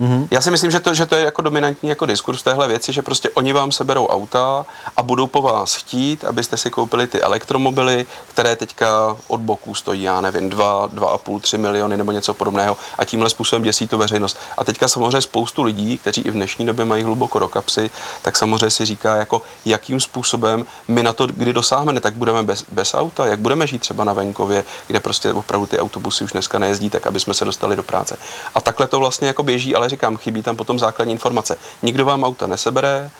Mm-hmm. 0.00 0.28
Já 0.30 0.40
si 0.40 0.50
myslím, 0.50 0.70
že 0.70 0.80
to, 0.80 0.94
že 0.94 1.06
to 1.06 1.14
je 1.14 1.24
jako 1.24 1.42
dominantní 1.42 1.88
jako 1.88 2.06
diskurs 2.06 2.42
téhle 2.42 2.68
věci, 2.68 2.92
že 2.92 3.02
prostě 3.02 3.30
oni 3.30 3.52
vám 3.52 3.72
seberou 3.72 4.06
auta 4.06 4.66
a 4.96 5.02
budou 5.02 5.26
po 5.26 5.42
vás 5.42 5.74
chtít, 5.74 6.24
abyste 6.24 6.56
si 6.56 6.70
koupili 6.70 7.06
ty 7.06 7.20
elektromobily, 7.20 8.06
které 8.28 8.56
teďka 8.56 9.16
od 9.28 9.40
boku 9.40 9.74
stojí, 9.74 10.02
já 10.02 10.20
nevím, 10.20 10.50
2, 10.50 10.88
2,5, 10.88 11.40
3 11.40 11.58
miliony 11.58 11.96
nebo 11.96 12.12
něco 12.12 12.34
podobného 12.34 12.76
a 12.98 13.04
tímhle 13.04 13.30
způsobem 13.30 13.62
děsí 13.62 13.88
to 13.88 13.98
veřejnost. 13.98 14.38
A 14.58 14.64
teďka 14.64 14.88
samozřejmě 14.88 15.20
spoustu 15.20 15.62
lidí, 15.62 15.98
kteří 15.98 16.20
i 16.20 16.30
v 16.30 16.34
dnešní 16.34 16.66
době 16.66 16.84
mají 16.84 17.04
hluboko 17.04 17.38
do 17.38 17.48
kapsy, 17.48 17.90
tak 18.22 18.36
samozřejmě 18.36 18.70
si 18.70 18.84
říká, 18.84 19.16
jako 19.16 19.42
jakým 19.64 20.00
způsobem 20.00 20.66
my 20.88 21.02
na 21.02 21.12
to, 21.12 21.26
kdy 21.26 21.52
dosáhneme, 21.52 22.00
tak 22.00 22.14
budeme 22.14 22.42
bez, 22.42 22.64
bez 22.72 22.94
auta, 22.94 23.26
jak 23.26 23.40
budeme 23.40 23.66
žít 23.66 23.78
třeba 23.78 24.04
na 24.04 24.12
venkově, 24.12 24.64
kde 24.86 25.00
prostě 25.00 25.32
opravdu 25.32 25.66
ty 25.66 25.78
autobusy 25.78 26.24
už 26.24 26.32
dneska 26.32 26.58
nejezdí, 26.58 26.90
tak 26.90 27.06
aby 27.06 27.20
jsme 27.20 27.34
se 27.34 27.44
dostali 27.44 27.76
do 27.76 27.82
práce. 27.82 28.16
A 28.54 28.60
takhle 28.60 28.86
to 28.86 28.98
vlastně 28.98 29.26
jako 29.26 29.42
běží, 29.42 29.74
ale 29.74 29.89
říkám, 29.90 30.16
chybí 30.16 30.42
tam 30.42 30.56
potom 30.56 30.78
základní 30.78 31.12
informace. 31.12 31.56
Nikdo 31.82 32.04
vám 32.04 32.24
auta 32.24 32.46
nesebere, 32.46 33.10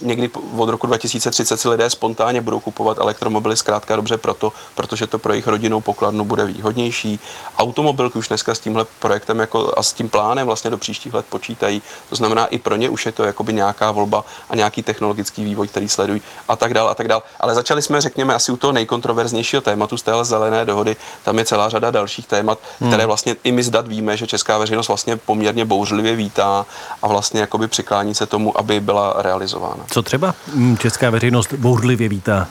někdy 0.00 0.30
od 0.56 0.68
roku 0.68 0.86
2030 0.86 1.56
si 1.60 1.68
lidé 1.68 1.90
spontánně 1.90 2.40
budou 2.40 2.60
kupovat 2.60 2.98
elektromobily 2.98 3.56
zkrátka 3.56 3.96
dobře 3.96 4.18
proto, 4.18 4.52
protože 4.74 5.06
to 5.06 5.18
pro 5.18 5.32
jejich 5.32 5.46
rodinnou 5.46 5.80
pokladnu 5.80 6.24
bude 6.24 6.44
výhodnější. 6.44 7.20
Automobilky 7.58 8.18
už 8.18 8.28
dneska 8.28 8.54
s 8.54 8.58
tímhle 8.58 8.86
projektem 8.98 9.38
jako 9.38 9.72
a 9.76 9.82
s 9.82 9.92
tím 9.92 10.08
plánem 10.08 10.46
vlastně 10.46 10.70
do 10.70 10.78
příštích 10.78 11.14
let 11.14 11.26
počítají. 11.28 11.82
To 12.08 12.16
znamená, 12.16 12.46
i 12.46 12.58
pro 12.58 12.76
ně 12.76 12.88
už 12.88 13.06
je 13.06 13.12
to 13.12 13.24
jakoby 13.24 13.52
nějaká 13.52 13.90
volba 13.90 14.24
a 14.50 14.56
nějaký 14.56 14.82
technologický 14.82 15.44
vývoj, 15.44 15.68
který 15.68 15.88
sledují 15.88 16.22
a 16.48 16.56
tak 16.56 16.74
dál 16.74 16.88
a 16.88 16.94
tak 16.94 17.08
dál. 17.08 17.22
Ale 17.40 17.54
začali 17.54 17.82
jsme, 17.82 18.00
řekněme, 18.00 18.34
asi 18.34 18.52
u 18.52 18.56
toho 18.56 18.72
nejkontroverznějšího 18.72 19.62
tématu 19.62 19.96
z 19.96 20.02
téhle 20.02 20.24
zelené 20.24 20.64
dohody. 20.64 20.96
Tam 21.22 21.38
je 21.38 21.44
celá 21.44 21.68
řada 21.68 21.90
dalších 21.90 22.26
témat, 22.26 22.58
hmm. 22.80 22.90
které 22.90 23.06
vlastně 23.06 23.36
i 23.44 23.52
my 23.52 23.62
zdat 23.62 23.88
víme, 23.88 24.16
že 24.16 24.26
česká 24.26 24.58
veřejnost 24.58 24.88
vlastně 24.88 25.16
poměrně 25.16 25.64
bouřlivě 25.64 26.16
vítá 26.16 26.66
a 27.02 27.08
vlastně 27.08 27.40
jakoby 27.40 27.68
přiklání 27.68 28.14
se 28.14 28.26
tomu, 28.26 28.58
aby 28.58 28.80
byla 28.80 29.19
realizována. 29.22 29.84
Co 29.90 30.02
třeba 30.02 30.34
mm, 30.54 30.76
česká 30.78 31.10
veřejnost 31.10 31.52
bouřlivě 31.54 32.08
vítá? 32.08 32.48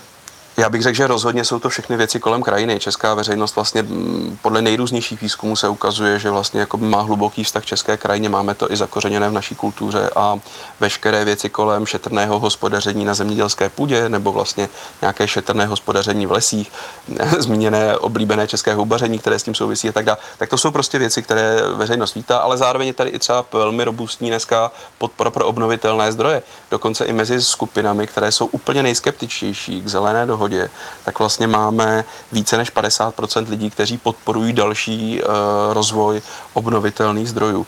Já 0.60 0.70
bych 0.70 0.82
řekl, 0.82 0.98
že 0.98 1.08
rozhodně 1.08 1.46
jsou 1.46 1.60
to 1.60 1.70
všechny 1.70 1.98
věci 1.98 2.20
kolem 2.20 2.44
krajiny. 2.44 2.80
Česká 2.80 3.14
veřejnost 3.14 3.56
vlastně 3.56 3.82
mm, 3.82 4.38
podle 4.42 4.62
nejrůznějších 4.62 5.22
výzkumů 5.22 5.56
se 5.56 5.70
ukazuje, 5.70 6.20
že 6.20 6.32
vlastně 6.32 6.60
jako 6.60 6.78
má 6.78 7.02
hluboký 7.02 7.44
vztah 7.44 7.66
české 7.66 7.98
krajině. 7.98 8.30
Máme 8.30 8.56
to 8.56 8.72
i 8.72 8.76
zakořeněné 8.76 9.30
v 9.30 9.34
naší 9.34 9.56
kultuře 9.56 10.10
a 10.16 10.40
veškeré 10.80 11.26
věci 11.26 11.50
kolem 11.50 11.86
šetrného 11.86 12.40
hospodaření 12.40 13.06
na 13.06 13.14
zemědělské 13.14 13.70
půdě 13.70 14.10
nebo 14.10 14.32
vlastně 14.32 14.70
nějaké 15.02 15.28
šetrné 15.28 15.66
hospodaření 15.66 16.26
v 16.26 16.32
lesích, 16.32 16.72
zmíněné 17.40 17.98
oblíbené 17.98 18.48
české 18.48 18.74
houbaření, 18.74 19.20
které 19.20 19.40
s 19.40 19.44
tím 19.44 19.56
souvisí 19.56 19.90
a 19.90 19.92
tak 19.92 20.06
dále. 20.06 20.18
Tak 20.38 20.50
to 20.50 20.58
jsou 20.58 20.72
prostě 20.72 21.00
věci, 21.00 21.22
které 21.24 21.58
veřejnost 21.76 22.16
vítá, 22.16 22.38
ale 22.38 22.58
zároveň 22.58 22.88
je 22.88 22.94
tady 22.94 23.10
i 23.10 23.20
třeba 23.20 23.46
velmi 23.54 23.84
robustní 23.84 24.30
dneska 24.30 24.72
podpora 24.98 25.30
pro 25.32 25.46
obnovitelné 25.46 26.12
zdroje. 26.12 26.44
Dokonce 26.72 27.06
i 27.06 27.14
mezi 27.14 27.42
skupinami, 27.42 28.08
které 28.08 28.32
jsou 28.32 28.46
úplně 28.46 28.84
nejskeptičtější 28.84 29.82
k 29.82 29.88
zelené 29.88 30.26
dohodě 30.26 30.49
dohodě, 30.50 30.70
tak 31.06 31.20
vlastně 31.20 31.48
máme 31.48 32.04
více 32.32 32.58
než 32.58 32.74
50% 32.74 33.50
lidí, 33.50 33.70
kteří 33.70 33.98
podporují 33.98 34.54
další 34.54 35.22
uh, 35.22 35.30
rozvoj 35.74 36.22
obnovitelných 36.54 37.30
zdrojů. 37.30 37.60
Uh, 37.60 37.66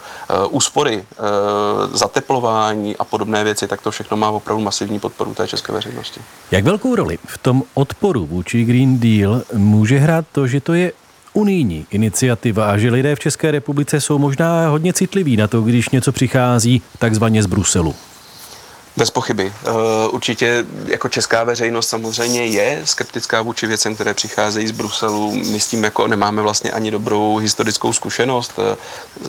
úspory, 0.49 0.97
uh, 0.97 1.95
zateplování 1.97 2.97
a 2.97 3.03
podobné 3.03 3.43
věci, 3.43 3.67
tak 3.67 3.81
to 3.81 3.91
všechno 3.91 4.17
má 4.17 4.29
opravdu 4.29 4.63
masivní 4.63 4.99
podporu 4.99 5.33
té 5.33 5.47
české 5.47 5.73
veřejnosti. 5.73 6.21
Jak 6.51 6.63
velkou 6.63 6.95
roli 6.95 7.17
v 7.25 7.37
tom 7.37 7.63
odporu 7.73 8.25
vůči 8.25 8.65
Green 8.65 8.99
Deal 8.99 9.41
může 9.53 9.97
hrát 9.97 10.25
to, 10.31 10.47
že 10.47 10.61
to 10.61 10.73
je 10.73 10.91
unijní 11.33 11.85
iniciativa 11.91 12.71
a 12.71 12.77
že 12.77 12.91
lidé 12.91 13.15
v 13.15 13.19
České 13.19 13.51
republice 13.51 14.01
jsou 14.01 14.19
možná 14.19 14.69
hodně 14.69 14.93
citliví 14.93 15.37
na 15.37 15.47
to, 15.47 15.61
když 15.61 15.89
něco 15.89 16.11
přichází 16.11 16.81
takzvaně 16.99 17.43
z 17.43 17.45
Bruselu? 17.45 17.95
Bez 19.01 19.11
pochyby. 19.11 19.53
Eh, 19.65 20.07
určitě 20.07 20.65
jako 20.85 21.09
česká 21.09 21.43
veřejnost 21.43 21.87
samozřejmě 21.87 22.45
je 22.45 22.81
skeptická 22.85 23.41
vůči 23.41 23.67
věcem, 23.67 23.95
které 23.95 24.13
přicházejí 24.13 24.67
z 24.67 24.71
Bruselu. 24.71 25.31
My 25.31 25.59
s 25.59 25.67
tím 25.67 25.83
jako 25.83 26.07
nemáme 26.07 26.41
vlastně 26.41 26.71
ani 26.71 26.91
dobrou 26.91 27.37
historickou 27.37 27.93
zkušenost. 27.93 28.53
Eh, 28.59 28.75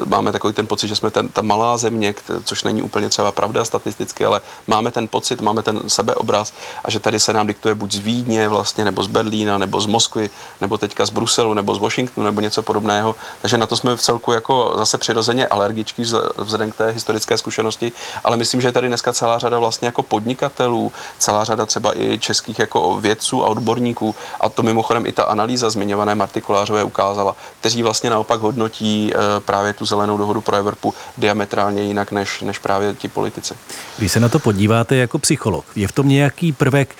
máme 0.04 0.32
takový 0.32 0.54
ten 0.54 0.66
pocit, 0.66 0.88
že 0.88 0.96
jsme 0.96 1.10
ten, 1.10 1.28
ta 1.28 1.42
malá 1.42 1.76
země, 1.76 2.14
což 2.44 2.64
není 2.64 2.82
úplně 2.82 3.08
třeba 3.08 3.32
pravda 3.32 3.64
statisticky, 3.64 4.24
ale 4.24 4.40
máme 4.66 4.90
ten 4.90 5.08
pocit, 5.08 5.40
máme 5.40 5.62
ten 5.62 5.80
sebeobraz 5.88 6.52
a 6.84 6.90
že 6.90 7.00
tady 7.00 7.20
se 7.20 7.32
nám 7.32 7.46
diktuje 7.46 7.74
buď 7.74 7.92
z 7.92 7.98
Vídně 7.98 8.48
vlastně, 8.48 8.84
nebo 8.84 9.02
z 9.02 9.06
Berlína, 9.06 9.58
nebo 9.58 9.80
z 9.80 9.86
Moskvy, 9.86 10.30
nebo 10.60 10.78
teďka 10.78 11.06
z 11.06 11.10
Bruselu, 11.10 11.54
nebo 11.54 11.74
z 11.74 11.78
Washingtonu, 11.78 12.24
nebo 12.24 12.40
něco 12.40 12.62
podobného. 12.62 13.14
Takže 13.42 13.58
na 13.58 13.66
to 13.66 13.76
jsme 13.76 13.96
v 13.96 14.02
celku 14.02 14.32
jako 14.32 14.74
zase 14.76 14.98
přirozeně 14.98 15.46
alergičtí 15.46 16.04
vzhledem 16.38 16.72
k 16.72 16.76
té 16.76 16.90
historické 16.90 17.38
zkušenosti, 17.38 17.92
ale 18.24 18.36
myslím, 18.36 18.60
že 18.60 18.72
tady 18.72 18.88
dneska 18.88 19.12
celá 19.12 19.38
řada 19.38 19.61
vlastně 19.62 19.86
jako 19.86 20.02
podnikatelů, 20.02 20.92
celá 21.18 21.44
řada 21.44 21.66
třeba 21.66 21.98
i 21.98 22.18
českých 22.18 22.58
jako 22.58 23.00
vědců 23.00 23.44
a 23.44 23.46
odborníků 23.46 24.14
a 24.40 24.48
to 24.48 24.62
mimochodem 24.62 25.06
i 25.06 25.12
ta 25.12 25.22
analýza 25.22 25.70
zmiňované 25.70 26.14
Marty 26.14 26.40
Kolářové 26.40 26.84
ukázala, 26.84 27.36
kteří 27.60 27.82
vlastně 27.82 28.10
naopak 28.10 28.40
hodnotí 28.40 29.12
eh, 29.14 29.40
právě 29.40 29.72
tu 29.72 29.86
zelenou 29.86 30.18
dohodu 30.18 30.40
pro 30.40 30.56
Evropu 30.56 30.94
diametrálně 31.18 31.82
jinak 31.82 32.12
než, 32.12 32.40
než 32.40 32.58
právě 32.58 32.94
ti 32.94 33.08
politici. 33.08 33.54
Když 33.98 34.12
se 34.12 34.20
na 34.20 34.28
to 34.28 34.38
podíváte 34.38 34.96
jako 34.96 35.18
psycholog, 35.18 35.64
je 35.76 35.88
v 35.88 35.92
tom 35.92 36.08
nějaký 36.08 36.52
prvek 36.52 36.96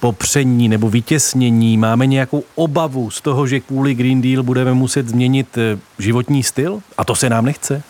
popření 0.00 0.68
nebo 0.68 0.90
vytěsnění? 0.90 1.76
Máme 1.76 2.06
nějakou 2.06 2.42
obavu 2.54 3.10
z 3.10 3.20
toho, 3.20 3.46
že 3.46 3.60
kvůli 3.60 3.94
Green 3.94 4.22
Deal 4.22 4.42
budeme 4.42 4.74
muset 4.74 5.08
změnit 5.08 5.58
eh, 5.58 5.78
životní 5.98 6.42
styl? 6.42 6.80
A 6.98 7.04
to 7.04 7.14
se 7.14 7.30
nám 7.30 7.44
nechce? 7.44 7.82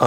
Uh, 0.00 0.06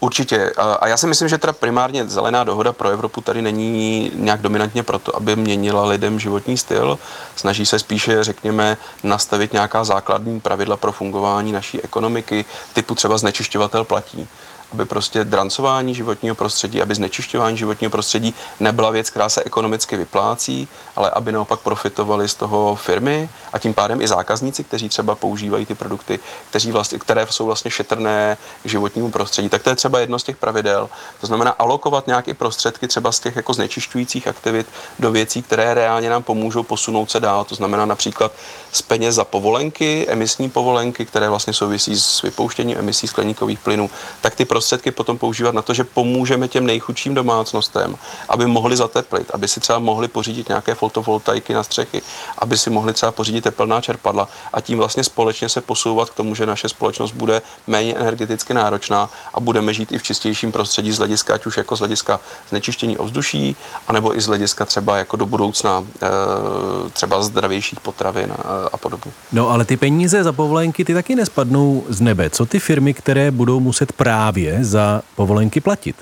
určitě. 0.00 0.52
Uh, 0.58 0.64
a 0.80 0.88
já 0.88 0.96
si 0.96 1.06
myslím, 1.06 1.28
že 1.28 1.38
teda 1.38 1.52
primárně 1.52 2.06
zelená 2.06 2.44
dohoda 2.44 2.72
pro 2.72 2.88
Evropu 2.88 3.20
tady 3.20 3.42
není 3.42 4.10
nějak 4.14 4.40
dominantně 4.40 4.82
proto, 4.82 5.16
aby 5.16 5.36
měnila 5.36 5.84
lidem 5.86 6.20
životní 6.20 6.56
styl. 6.56 6.98
Snaží 7.36 7.66
se 7.66 7.78
spíše, 7.78 8.24
řekněme, 8.24 8.76
nastavit 9.02 9.52
nějaká 9.52 9.84
základní 9.84 10.40
pravidla 10.40 10.76
pro 10.76 10.92
fungování 10.92 11.52
naší 11.52 11.82
ekonomiky, 11.82 12.44
typu 12.72 12.94
třeba 12.94 13.18
znečišťovatel 13.18 13.84
platí 13.84 14.28
aby 14.72 14.84
prostě 14.84 15.24
drancování 15.24 15.94
životního 15.94 16.34
prostředí, 16.34 16.82
aby 16.82 16.94
znečišťování 16.94 17.56
životního 17.56 17.90
prostředí 17.90 18.34
nebyla 18.60 18.90
věc, 18.90 19.10
která 19.10 19.28
se 19.28 19.42
ekonomicky 19.44 19.96
vyplácí, 19.96 20.68
ale 20.96 21.10
aby 21.10 21.32
naopak 21.32 21.60
profitovali 21.60 22.28
z 22.28 22.34
toho 22.34 22.76
firmy 22.76 23.30
a 23.52 23.58
tím 23.58 23.74
pádem 23.74 24.02
i 24.02 24.08
zákazníci, 24.08 24.64
kteří 24.64 24.88
třeba 24.88 25.14
používají 25.14 25.66
ty 25.66 25.74
produkty, 25.74 26.20
kteří 26.50 26.72
vlastně, 26.72 26.98
které 26.98 27.26
jsou 27.30 27.46
vlastně 27.46 27.70
šetrné 27.70 28.36
k 28.62 28.68
životnímu 28.68 29.10
prostředí. 29.10 29.48
Tak 29.48 29.62
to 29.62 29.70
je 29.70 29.76
třeba 29.76 29.98
jedno 29.98 30.18
z 30.18 30.22
těch 30.22 30.36
pravidel. 30.36 30.90
To 31.20 31.26
znamená 31.26 31.50
alokovat 31.50 32.06
nějaké 32.06 32.34
prostředky 32.34 32.88
třeba 32.88 33.12
z 33.12 33.20
těch 33.20 33.36
jako 33.36 33.52
znečišťujících 33.54 34.28
aktivit 34.28 34.66
do 34.98 35.10
věcí, 35.10 35.42
které 35.42 35.74
reálně 35.74 36.10
nám 36.10 36.22
pomůžou 36.22 36.62
posunout 36.62 37.10
se 37.10 37.20
dál. 37.20 37.44
To 37.44 37.54
znamená 37.54 37.86
například 37.86 38.32
z 38.72 38.82
peněz 38.82 39.14
za 39.14 39.24
povolenky, 39.24 40.06
emisní 40.08 40.50
povolenky, 40.50 41.06
které 41.06 41.28
vlastně 41.28 41.52
souvisí 41.52 42.00
s 42.00 42.22
vypouštěním 42.22 42.78
emisí 42.78 43.08
skleníkových 43.08 43.58
plynů, 43.58 43.90
tak 44.20 44.34
ty 44.34 44.44
prostředky 44.44 44.61
prostředky 44.62 44.90
potom 44.90 45.18
používat 45.18 45.54
na 45.54 45.62
to, 45.62 45.74
že 45.74 45.84
pomůžeme 45.84 46.48
těm 46.48 46.66
nejchudším 46.66 47.14
domácnostem, 47.14 47.96
aby 48.28 48.46
mohli 48.46 48.76
zateplit, 48.76 49.30
aby 49.34 49.48
si 49.48 49.60
třeba 49.60 49.78
mohli 49.78 50.08
pořídit 50.08 50.48
nějaké 50.48 50.74
fotovoltaiky 50.74 51.54
na 51.54 51.62
střechy, 51.62 52.02
aby 52.38 52.58
si 52.58 52.70
mohli 52.70 52.92
třeba 52.92 53.12
pořídit 53.12 53.44
teplná 53.44 53.80
čerpadla 53.80 54.28
a 54.52 54.60
tím 54.60 54.78
vlastně 54.78 55.04
společně 55.04 55.48
se 55.48 55.60
posouvat 55.60 56.10
k 56.10 56.14
tomu, 56.14 56.34
že 56.34 56.46
naše 56.46 56.68
společnost 56.68 57.12
bude 57.12 57.42
méně 57.66 57.94
energeticky 57.94 58.54
náročná 58.54 59.10
a 59.34 59.40
budeme 59.40 59.74
žít 59.74 59.92
i 59.92 59.98
v 59.98 60.02
čistějším 60.02 60.52
prostředí 60.52 60.92
z 60.92 60.98
hlediska, 60.98 61.34
ať 61.34 61.46
už 61.46 61.56
jako 61.56 61.76
z 61.76 61.78
hlediska 61.78 62.20
znečištění 62.48 62.98
ovzduší, 62.98 63.56
anebo 63.88 64.16
i 64.16 64.20
z 64.20 64.26
hlediska 64.26 64.64
třeba 64.64 64.96
jako 64.96 65.16
do 65.16 65.26
budoucna 65.26 65.84
eh, 66.02 66.08
třeba 66.92 67.22
zdravějších 67.22 67.80
potravin 67.80 68.32
a 68.72 68.76
podobně. 68.76 69.12
No 69.32 69.48
ale 69.48 69.64
ty 69.64 69.76
peníze 69.76 70.24
za 70.24 70.32
povolenky 70.32 70.84
ty 70.84 70.94
taky 70.94 71.14
nespadnou 71.14 71.84
z 71.88 72.00
nebe. 72.00 72.30
Co 72.30 72.46
ty 72.46 72.58
firmy, 72.58 72.94
které 72.94 73.30
budou 73.30 73.60
muset 73.60 73.92
právě 73.92 74.51
za 74.60 75.02
povolenky 75.16 75.60
platit? 75.60 75.96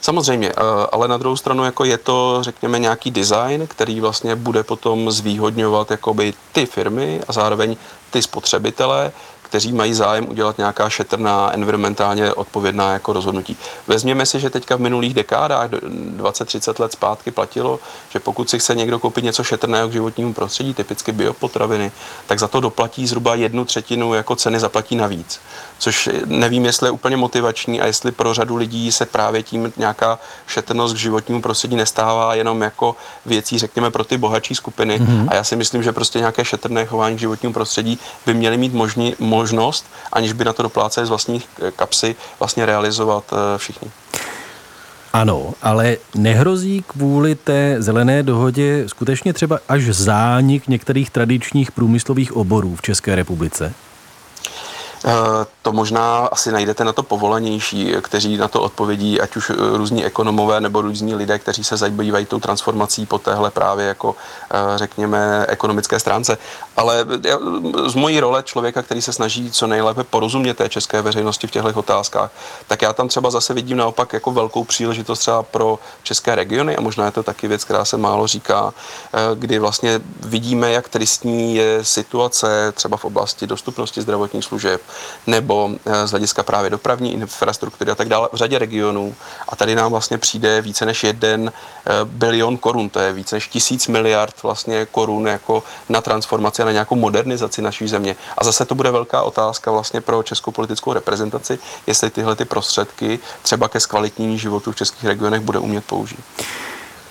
Samozřejmě, 0.00 0.48
eh, 0.48 0.54
ale 0.92 1.08
na 1.08 1.16
druhou 1.16 1.36
stranu 1.36 1.64
jako 1.64 1.84
je 1.84 1.98
to, 1.98 2.38
řekněme, 2.40 2.78
nějaký 2.78 3.10
design, 3.10 3.66
který 3.66 4.00
vlastně 4.00 4.36
bude 4.36 4.62
potom 4.62 5.10
zvýhodňovat 5.10 5.90
jakoby 5.90 6.34
ty 6.52 6.66
firmy 6.66 7.20
a 7.28 7.32
zároveň 7.32 7.76
ty 8.10 8.22
spotřebitele, 8.22 9.12
kteří 9.54 9.72
mají 9.72 9.94
zájem 9.94 10.26
udělat 10.30 10.58
nějaká 10.58 10.88
šetrná, 10.88 11.50
environmentálně 11.52 12.32
odpovědná 12.32 12.92
jako 12.92 13.12
rozhodnutí. 13.12 13.56
Vezměme 13.86 14.26
si, 14.26 14.40
že 14.40 14.50
teďka 14.50 14.76
v 14.76 14.80
minulých 14.80 15.14
dekádách, 15.14 15.70
20-30 15.70 16.80
let 16.82 16.92
zpátky 16.92 17.30
platilo, 17.30 17.80
že 18.10 18.20
pokud 18.20 18.50
si 18.50 18.58
chce 18.58 18.74
někdo 18.74 18.98
koupit 18.98 19.24
něco 19.24 19.44
šetrného 19.44 19.88
k 19.88 19.92
životnímu 19.92 20.32
prostředí, 20.32 20.74
typicky 20.74 21.12
biopotraviny, 21.12 21.92
tak 22.26 22.38
za 22.38 22.48
to 22.48 22.60
doplatí 22.60 23.06
zhruba 23.06 23.34
jednu 23.34 23.64
třetinu 23.64 24.14
jako 24.14 24.36
ceny 24.36 24.60
zaplatí 24.60 24.96
navíc. 24.96 25.40
Což 25.78 26.10
nevím, 26.24 26.64
jestli 26.64 26.86
je 26.86 26.90
úplně 26.90 27.16
motivační 27.16 27.80
a 27.80 27.86
jestli 27.86 28.12
pro 28.12 28.34
řadu 28.34 28.56
lidí 28.56 28.92
se 28.92 29.06
právě 29.06 29.42
tím 29.42 29.72
nějaká 29.76 30.18
šetrnost 30.46 30.94
k 30.94 30.98
životnímu 30.98 31.42
prostředí 31.42 31.76
nestává 31.76 32.34
jenom 32.34 32.62
jako 32.62 32.96
věcí, 33.26 33.58
řekněme, 33.58 33.90
pro 33.90 34.04
ty 34.04 34.18
bohatší 34.18 34.54
skupiny. 34.54 35.00
Mm-hmm. 35.00 35.28
A 35.30 35.34
já 35.34 35.44
si 35.44 35.56
myslím, 35.56 35.82
že 35.82 35.92
prostě 35.92 36.18
nějaké 36.18 36.44
šetrné 36.44 36.86
chování 36.86 37.16
k 37.16 37.20
životnímu 37.20 37.52
prostředí 37.52 37.98
by 38.26 38.34
měly 38.34 38.56
mít 38.56 38.72
možný, 38.72 39.14
možnost, 39.44 39.84
aniž 40.12 40.32
by 40.32 40.44
na 40.44 40.52
to 40.52 40.62
dopláceli 40.62 41.06
z 41.06 41.08
vlastních 41.08 41.48
kapsy, 41.76 42.16
vlastně 42.38 42.66
realizovat 42.66 43.24
eh, 43.32 43.58
všichni. 43.58 43.90
Ano, 45.12 45.54
ale 45.62 45.96
nehrozí 46.14 46.84
kvůli 46.86 47.34
té 47.34 47.76
zelené 47.78 48.22
dohodě 48.22 48.84
skutečně 48.86 49.32
třeba 49.32 49.58
až 49.68 49.84
zánik 49.84 50.68
některých 50.68 51.10
tradičních 51.10 51.72
průmyslových 51.72 52.36
oborů 52.36 52.76
v 52.76 52.82
České 52.82 53.14
republice? 53.14 53.74
Eh, 55.06 55.46
to 55.62 55.72
možná 55.72 56.26
asi 56.26 56.52
najdete 56.52 56.84
na 56.84 56.92
to 56.92 57.02
povolanější, 57.02 57.94
kteří 58.00 58.36
na 58.36 58.48
to 58.48 58.62
odpovědí, 58.62 59.20
ať 59.20 59.36
už 59.36 59.50
eh, 59.50 59.54
různí 59.56 60.04
ekonomové 60.04 60.60
nebo 60.60 60.82
různí 60.82 61.14
lidé, 61.14 61.38
kteří 61.38 61.64
se 61.64 61.76
zabývají 61.76 62.26
tou 62.26 62.40
transformací 62.40 63.06
po 63.06 63.18
téhle 63.18 63.50
právě 63.50 63.86
jako 63.86 64.16
eh, 64.50 64.78
řekněme 64.78 65.46
ekonomické 65.48 66.00
stránce. 66.00 66.38
Ale 66.76 67.06
z 67.86 67.94
mojí 67.94 68.20
role 68.20 68.42
člověka, 68.42 68.82
který 68.82 69.02
se 69.02 69.12
snaží 69.12 69.50
co 69.50 69.66
nejlépe 69.66 70.04
porozumět 70.04 70.54
té 70.54 70.68
české 70.68 71.02
veřejnosti 71.02 71.46
v 71.46 71.50
těchto 71.50 71.72
otázkách, 71.74 72.30
tak 72.66 72.82
já 72.82 72.92
tam 72.92 73.08
třeba 73.08 73.30
zase 73.30 73.54
vidím 73.54 73.76
naopak 73.76 74.12
jako 74.12 74.32
velkou 74.32 74.64
příležitost 74.64 75.18
třeba 75.18 75.42
pro 75.42 75.78
české 76.02 76.34
regiony 76.34 76.76
a 76.76 76.80
možná 76.80 77.04
je 77.04 77.10
to 77.10 77.22
taky 77.22 77.48
věc, 77.48 77.64
která 77.64 77.84
se 77.84 77.96
málo 77.96 78.26
říká, 78.26 78.74
kdy 79.34 79.58
vlastně 79.58 80.00
vidíme, 80.20 80.72
jak 80.72 80.88
tristní 80.88 81.56
je 81.56 81.84
situace 81.84 82.72
třeba 82.72 82.96
v 82.96 83.04
oblasti 83.04 83.46
dostupnosti 83.46 84.02
zdravotních 84.02 84.44
služeb, 84.44 84.80
nebo 85.26 85.70
eh, 85.86 86.06
z 86.06 86.10
hlediska 86.10 86.42
právě 86.42 86.70
dopravní 86.70 87.12
infrastruktury 87.12 87.90
a 87.90 87.94
tak 87.94 88.08
dále 88.08 88.28
v 88.32 88.36
řadě 88.36 88.58
regionů. 88.58 89.14
A 89.48 89.56
tady 89.56 89.74
nám 89.74 89.90
vlastně 89.90 90.18
přijde 90.18 90.60
více 90.60 90.86
než 90.86 91.04
jeden 91.04 91.52
eh, 91.86 91.90
bilion 92.04 92.56
korun, 92.56 92.88
to 92.88 92.98
je 92.98 93.12
více 93.12 93.36
než 93.36 93.48
tisíc 93.48 93.88
miliard 93.88 94.42
vlastně 94.42 94.86
korun 94.86 95.26
jako 95.26 95.62
na 95.88 96.00
transformaci 96.00 96.62
a 96.62 96.64
na 96.64 96.72
nějakou 96.72 96.94
modernizaci 96.94 97.62
naší 97.62 97.88
země. 97.88 98.16
A 98.38 98.44
zase 98.44 98.64
to 98.64 98.74
bude 98.74 98.90
velká 98.90 99.22
otázka 99.22 99.70
vlastně 99.70 100.00
pro 100.00 100.22
českou 100.22 100.50
politickou 100.50 100.92
reprezentaci, 100.92 101.58
jestli 101.86 102.10
tyhle 102.10 102.36
ty 102.36 102.44
prostředky 102.44 103.18
třeba 103.42 103.68
ke 103.68 103.80
zkvalitnění 103.80 104.38
životu 104.38 104.72
v 104.72 104.76
českých 104.76 105.04
regionech 105.04 105.40
bude 105.40 105.58
umět 105.58 105.84
použít. 105.84 106.20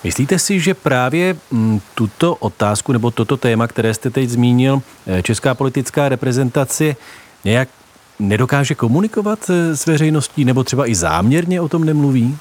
Myslíte 0.04 0.40
si, 0.40 0.60
že 0.60 0.74
právě 0.74 1.36
mm, 1.52 1.82
tuto 1.96 2.36
otázku 2.36 2.92
nebo 2.92 3.12
toto 3.12 3.38
téma, 3.38 3.68
které 3.68 3.94
jste 3.94 4.10
teď 4.10 4.30
zmínil, 4.30 4.82
eh, 5.08 5.24
česká 5.24 5.56
politická 5.56 6.10
reprezentace 6.10 6.96
nějak 7.44 7.70
nedokáže 8.20 8.76
komunikovat 8.76 9.40
eh, 9.50 9.76
s 9.76 9.86
veřejností 9.86 10.46
nebo 10.46 10.64
třeba 10.64 10.90
i 10.90 10.96
záměrně 10.96 11.62
o 11.62 11.70
tom 11.70 11.84
nemluví? 11.84 12.38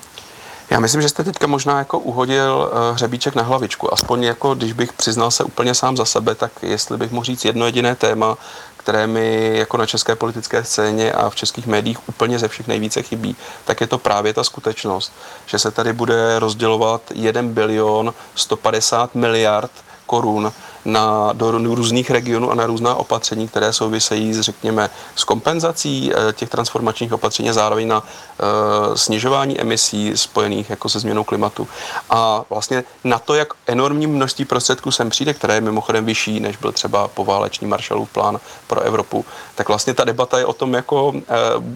Já 0.71 0.81
myslím, 0.81 1.03
že 1.03 1.09
jste 1.09 1.25
teďka 1.25 1.47
možná 1.47 1.79
jako 1.79 1.99
uhodil 1.99 2.71
uh, 2.73 2.95
hřebíček 2.95 3.35
na 3.35 3.43
hlavičku. 3.43 3.95
Aspoň 3.95 4.23
jako, 4.23 4.55
když 4.55 4.73
bych 4.73 4.93
přiznal 4.93 5.31
se 5.31 5.45
úplně 5.45 5.75
sám 5.75 5.97
za 5.97 6.05
sebe, 6.05 6.35
tak 6.35 6.53
jestli 6.63 6.97
bych 6.97 7.11
mohl 7.11 7.25
říct 7.25 7.45
jedno 7.45 7.67
jediné 7.67 7.95
téma, 7.95 8.37
které 8.77 9.07
mi 9.07 9.59
jako 9.59 9.77
na 9.77 9.87
české 9.87 10.17
politické 10.17 10.65
scéně 10.65 11.13
a 11.13 11.31
v 11.31 11.35
českých 11.35 11.67
médiích 11.67 12.09
úplně 12.09 12.39
ze 12.39 12.49
všech 12.49 12.67
nejvíce 12.67 13.03
chybí, 13.03 13.37
tak 13.65 13.81
je 13.81 13.87
to 13.87 13.99
právě 13.99 14.35
ta 14.35 14.45
skutečnost, 14.45 15.13
že 15.47 15.59
se 15.59 15.71
tady 15.71 15.93
bude 15.93 16.39
rozdělovat 16.39 17.03
1 17.15 17.43
bilion 17.43 18.15
150 18.35 19.15
miliard 19.15 19.71
korun 20.07 20.53
na, 20.85 21.33
do 21.33 21.51
různých 21.51 22.11
regionů 22.11 22.51
a 22.51 22.55
na 22.55 22.67
různá 22.67 22.95
opatření, 22.95 23.49
které 23.49 23.73
souvisejí, 23.73 24.43
řekněme, 24.43 24.91
s 25.17 25.25
kompenzací 25.25 26.13
eh, 26.13 26.33
těch 26.33 26.49
transformačních 26.49 27.13
opatření 27.13 27.51
a 27.51 27.53
zároveň 27.53 27.89
na 27.89 28.01
uh, 28.01 28.95
snižování 28.95 29.61
emisí 29.61 30.13
spojených 30.15 30.71
jako 30.71 30.89
se 30.89 31.01
změnou 31.01 31.25
klimatu. 31.25 31.69
A 32.11 32.45
vlastně 32.51 32.85
na 33.05 33.19
to, 33.19 33.35
jak 33.35 33.49
enormní 33.67 34.07
množství 34.07 34.45
prostředků 34.45 34.91
sem 34.91 35.11
přijde, 35.11 35.35
které 35.35 35.55
je 35.55 35.61
mimochodem 35.61 36.05
vyšší, 36.05 36.41
než 36.41 36.57
byl 36.57 36.73
třeba 36.73 37.09
poválečný 37.09 37.67
Marshallův 37.67 38.11
plán 38.11 38.41
pro 38.67 38.81
Evropu, 38.81 39.25
tak 39.55 39.69
vlastně 39.69 39.95
ta 39.95 40.05
debata 40.05 40.39
je 40.39 40.47
o 40.47 40.53
tom 40.53 40.75
jako 40.75 41.09
uh, 41.09 41.23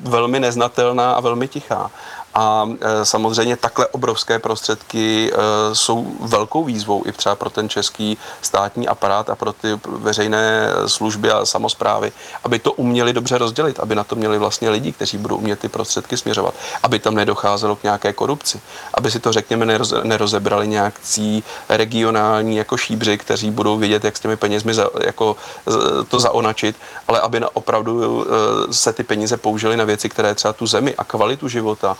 velmi 0.02 0.40
neznatelná 0.40 1.12
a 1.12 1.20
velmi 1.20 1.48
tichá. 1.48 1.90
A 2.36 2.68
e, 2.80 3.04
samozřejmě 3.04 3.56
takhle 3.56 3.86
obrovské 3.86 4.38
prostředky 4.38 5.32
e, 5.32 5.36
jsou 5.74 6.16
velkou 6.20 6.64
výzvou 6.64 7.02
i 7.06 7.12
třeba 7.12 7.34
pro 7.34 7.50
ten 7.50 7.68
český 7.68 8.18
státní 8.42 8.88
aparát 8.88 9.30
a 9.30 9.34
pro 9.34 9.52
ty 9.52 9.68
veřejné 9.86 10.68
služby 10.86 11.30
a 11.30 11.46
samozprávy, 11.46 12.12
aby 12.44 12.58
to 12.58 12.72
uměli 12.72 13.12
dobře 13.12 13.38
rozdělit, 13.38 13.80
aby 13.80 13.94
na 13.94 14.04
to 14.04 14.16
měli 14.16 14.38
vlastně 14.38 14.70
lidi, 14.70 14.92
kteří 14.92 15.18
budou 15.18 15.36
umět 15.36 15.58
ty 15.60 15.68
prostředky 15.68 16.16
směřovat, 16.16 16.54
aby 16.82 16.98
tam 16.98 17.14
nedocházelo 17.14 17.76
k 17.76 17.82
nějaké 17.82 18.12
korupci, 18.12 18.60
aby 18.94 19.10
si 19.10 19.20
to, 19.20 19.32
řekněme, 19.32 19.78
nerozebrali 20.02 20.68
nějakcí 20.68 21.44
regionální 21.68 22.56
jako 22.56 22.76
šíbři, 22.76 23.18
kteří 23.18 23.50
budou 23.50 23.76
vědět, 23.76 24.04
jak 24.04 24.16
s 24.16 24.20
těmi 24.20 24.36
penězmi 24.36 24.74
za, 24.74 24.88
jako 25.04 25.36
to 26.08 26.20
zaonačit, 26.20 26.76
ale 27.08 27.20
aby 27.20 27.40
na 27.40 27.48
opravdu 27.56 28.26
e, 28.70 28.72
se 28.72 28.92
ty 28.92 29.02
peníze 29.02 29.36
použily 29.36 29.76
na 29.76 29.84
věci, 29.84 30.08
které 30.08 30.34
třeba 30.34 30.52
tu 30.52 30.66
zemi 30.66 30.94
a 30.98 31.04
kvalitu 31.04 31.48
života 31.48 31.96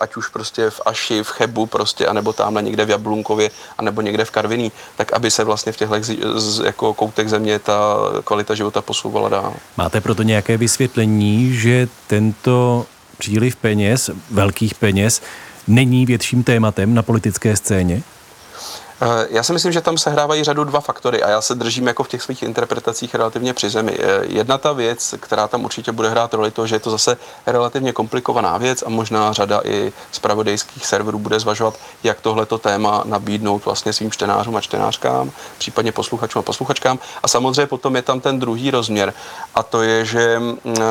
ať 0.00 0.16
už 0.16 0.28
prostě 0.28 0.70
v 0.70 0.80
Aši, 0.86 1.22
v 1.22 1.28
Chebu 1.28 1.66
prostě, 1.66 2.06
anebo 2.06 2.32
tamhle 2.32 2.62
někde 2.62 2.84
v 2.84 2.90
Jablunkově, 2.90 3.50
anebo 3.78 4.00
někde 4.00 4.24
v 4.24 4.30
Karviní, 4.30 4.72
tak 4.96 5.12
aby 5.12 5.30
se 5.30 5.44
vlastně 5.44 5.72
v 5.72 5.76
těchto 5.76 5.94
jako 6.64 6.94
koutech 6.94 7.28
země 7.30 7.58
ta 7.58 7.96
kvalita 8.24 8.54
života 8.54 8.82
posouvala 8.82 9.28
dál. 9.28 9.54
Máte 9.76 10.00
proto 10.00 10.22
nějaké 10.22 10.56
vysvětlení, 10.56 11.54
že 11.54 11.88
tento 12.06 12.86
příliv 13.18 13.56
peněz, 13.56 14.10
velkých 14.30 14.74
peněz, 14.74 15.22
není 15.66 16.06
větším 16.06 16.42
tématem 16.44 16.94
na 16.94 17.02
politické 17.02 17.56
scéně? 17.56 18.02
Eh, 19.00 19.26
já 19.30 19.42
si 19.42 19.52
myslím, 19.52 19.72
že 19.72 19.80
tam 19.80 19.98
se 19.98 20.10
hrávají 20.10 20.44
řadu 20.44 20.64
dva 20.64 20.80
faktory 20.80 21.22
a 21.22 21.30
já 21.30 21.40
se 21.40 21.54
držím 21.54 21.86
jako 21.86 22.04
v 22.04 22.08
těch 22.08 22.22
svých 22.22 22.42
interpretacích 22.42 23.14
relativně 23.14 23.54
při 23.54 23.70
zemi. 23.70 23.98
Eh, 23.98 24.20
jedna 24.22 24.58
ta 24.58 24.72
věc, 24.72 25.14
která 25.20 25.48
tam 25.48 25.64
určitě 25.64 25.92
bude 25.92 26.10
hrát 26.10 26.34
roli, 26.34 26.50
to, 26.50 26.66
že 26.66 26.74
je 26.74 26.80
to 26.80 26.90
zase 26.90 27.16
relativně 27.46 27.92
komplikovaná 27.92 28.58
věc 28.58 28.82
a 28.86 28.88
možná 28.88 29.32
řada 29.32 29.60
i 29.64 29.92
zpravodajských 30.12 30.86
serverů 30.86 31.18
bude 31.18 31.40
zvažovat, 31.40 31.74
jak 32.02 32.20
tohleto 32.20 32.58
téma 32.58 33.02
nabídnout 33.04 33.64
vlastně 33.64 33.92
svým 33.92 34.10
čtenářům 34.10 34.56
a 34.56 34.60
čtenářkám, 34.60 35.30
případně 35.58 35.92
posluchačům 35.92 36.40
a 36.40 36.42
posluchačkám. 36.42 36.98
A 37.22 37.28
samozřejmě 37.28 37.66
potom 37.66 37.96
je 37.96 38.02
tam 38.02 38.20
ten 38.20 38.38
druhý 38.38 38.70
rozměr 38.70 39.14
a 39.54 39.62
to 39.62 39.82
je, 39.82 40.04
že 40.04 40.38
mm, 40.38 40.58
eh, 40.66 40.82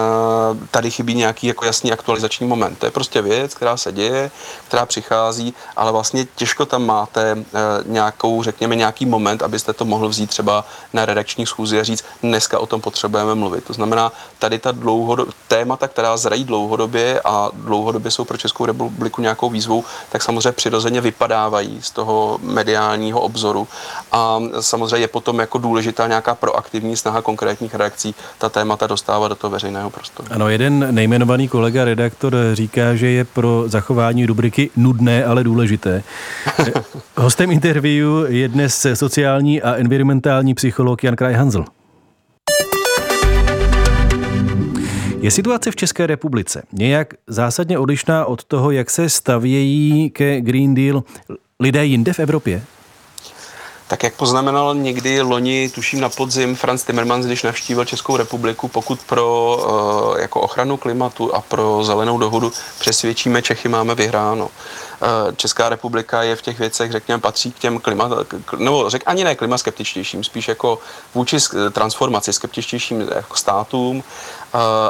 tady 0.72 0.92
chybí 0.92 1.16
nějaký 1.16 1.48
jako 1.48 1.66
jasný 1.66 1.92
aktualizační 1.92 2.48
moment. 2.48 2.80
To 2.80 2.86
je 2.86 2.92
prostě 2.92 3.22
věc, 3.22 3.54
která 3.54 3.78
se 3.78 3.92
děje, 3.92 4.32
která 4.68 4.86
přichází, 4.86 5.54
ale 5.76 5.92
vlastně 5.92 6.28
těžko 6.36 6.66
tam 6.66 6.86
máte 6.86 7.38
nějakou, 7.98 8.44
řekněme, 8.44 8.76
nějaký 8.76 9.06
moment, 9.06 9.42
abyste 9.42 9.74
to 9.74 9.86
mohl 9.86 10.10
vzít 10.10 10.30
třeba 10.30 10.66
na 10.94 11.06
redakční 11.06 11.46
schůzi 11.46 11.80
a 11.80 11.84
říct, 11.84 12.06
dneska 12.24 12.60
o 12.60 12.66
tom 12.66 12.82
potřebujeme 12.82 13.36
mluvit. 13.36 13.64
To 13.64 13.74
znamená, 13.74 14.12
tady 14.40 14.60
ta 14.60 14.72
dlouhodob, 14.72 15.30
témata, 15.48 15.88
která 15.88 16.18
zrají 16.18 16.44
dlouhodobě 16.44 17.22
a 17.26 17.50
dlouhodobě 17.54 18.12
jsou 18.12 18.26
pro 18.26 18.38
Českou 18.38 18.66
republiku 18.66 19.22
nějakou 19.22 19.50
výzvou, 19.50 19.84
tak 20.12 20.22
samozřejmě 20.22 20.52
přirozeně 20.52 21.02
vypadávají 21.02 21.82
z 21.82 21.92
toho 21.92 22.40
mediálního 22.42 23.20
obzoru. 23.22 23.68
A 24.12 24.40
samozřejmě 24.60 25.04
je 25.04 25.08
potom 25.08 25.40
jako 25.40 25.58
důležitá 25.58 26.08
nějaká 26.08 26.36
proaktivní 26.36 26.98
snaha 26.98 27.22
konkrétních 27.22 27.76
reakcí 27.76 28.16
ta 28.38 28.50
témata 28.50 28.88
dostávat 28.88 29.28
do 29.28 29.36
toho 29.36 29.52
veřejného 29.52 29.90
prostoru. 29.90 30.28
Ano, 30.32 30.50
jeden 30.50 30.88
nejmenovaný 30.92 31.48
kolega, 31.48 31.86
redaktor, 31.86 32.36
říká, 32.54 32.96
že 32.96 33.08
je 33.08 33.24
pro 33.26 33.64
zachování 33.66 34.26
rubriky 34.26 34.70
nudné, 34.76 35.26
ale 35.26 35.44
důležité. 35.44 36.04
Hostem 37.18 37.52
interview 37.52 37.87
je 38.28 38.48
dnes 38.48 38.88
sociální 38.94 39.62
a 39.62 39.76
environmentální 39.76 40.54
psycholog 40.54 41.04
Jan 41.04 41.16
Kraj. 41.16 41.38
Je 45.22 45.32
situace 45.32 45.72
v 45.72 45.76
České 45.76 46.08
republice 46.08 46.64
nějak 46.74 47.14
zásadně 47.28 47.80
odlišná 47.80 48.26
od 48.26 48.44
toho, 48.44 48.72
jak 48.72 48.90
se 48.90 49.10
stavějí 49.10 50.10
ke 50.10 50.42
Green 50.42 50.76
Deal 50.76 51.04
lidé 51.60 51.86
jinde 51.86 52.14
v 52.14 52.20
Evropě? 52.20 52.62
Tak 53.88 54.04
jak 54.04 54.14
poznamenal 54.14 54.76
někdy 54.76 55.22
loni, 55.22 55.70
tuším 55.70 56.00
na 56.00 56.10
podzim, 56.10 56.56
Franz 56.56 56.84
Timmermans, 56.84 57.26
když 57.26 57.44
navštívil 57.44 57.86
Českou 57.86 58.18
republiku, 58.18 58.68
pokud 58.68 59.00
pro 59.00 59.58
uh, 59.58 60.20
jako 60.20 60.42
ochranu 60.42 60.78
klimatu 60.78 61.36
a 61.36 61.42
pro 61.42 61.84
zelenou 61.84 62.18
dohodu 62.18 62.52
přesvědčíme 62.80 63.42
Čechy, 63.42 63.70
máme 63.70 63.96
vyhráno. 63.96 64.46
Uh, 64.46 65.36
Česká 65.36 65.70
republika 65.70 66.24
je 66.24 66.36
v 66.36 66.42
těch 66.42 66.60
věcech, 66.60 66.92
řekněme, 66.92 67.22
patří 67.22 67.52
k 67.52 67.60
těm 67.60 67.80
klima, 67.80 68.10
nebo 68.58 68.90
řek, 68.90 69.04
ani 69.06 69.24
ne 69.24 69.36
klima 69.36 69.58
skeptičtějším, 69.58 70.24
spíš 70.24 70.48
jako 70.48 70.80
vůči 71.16 71.38
transformaci 71.72 72.34
skeptičtějším 72.34 73.08
jako 73.16 73.36
státům 73.36 74.04
Eh, 74.37 74.37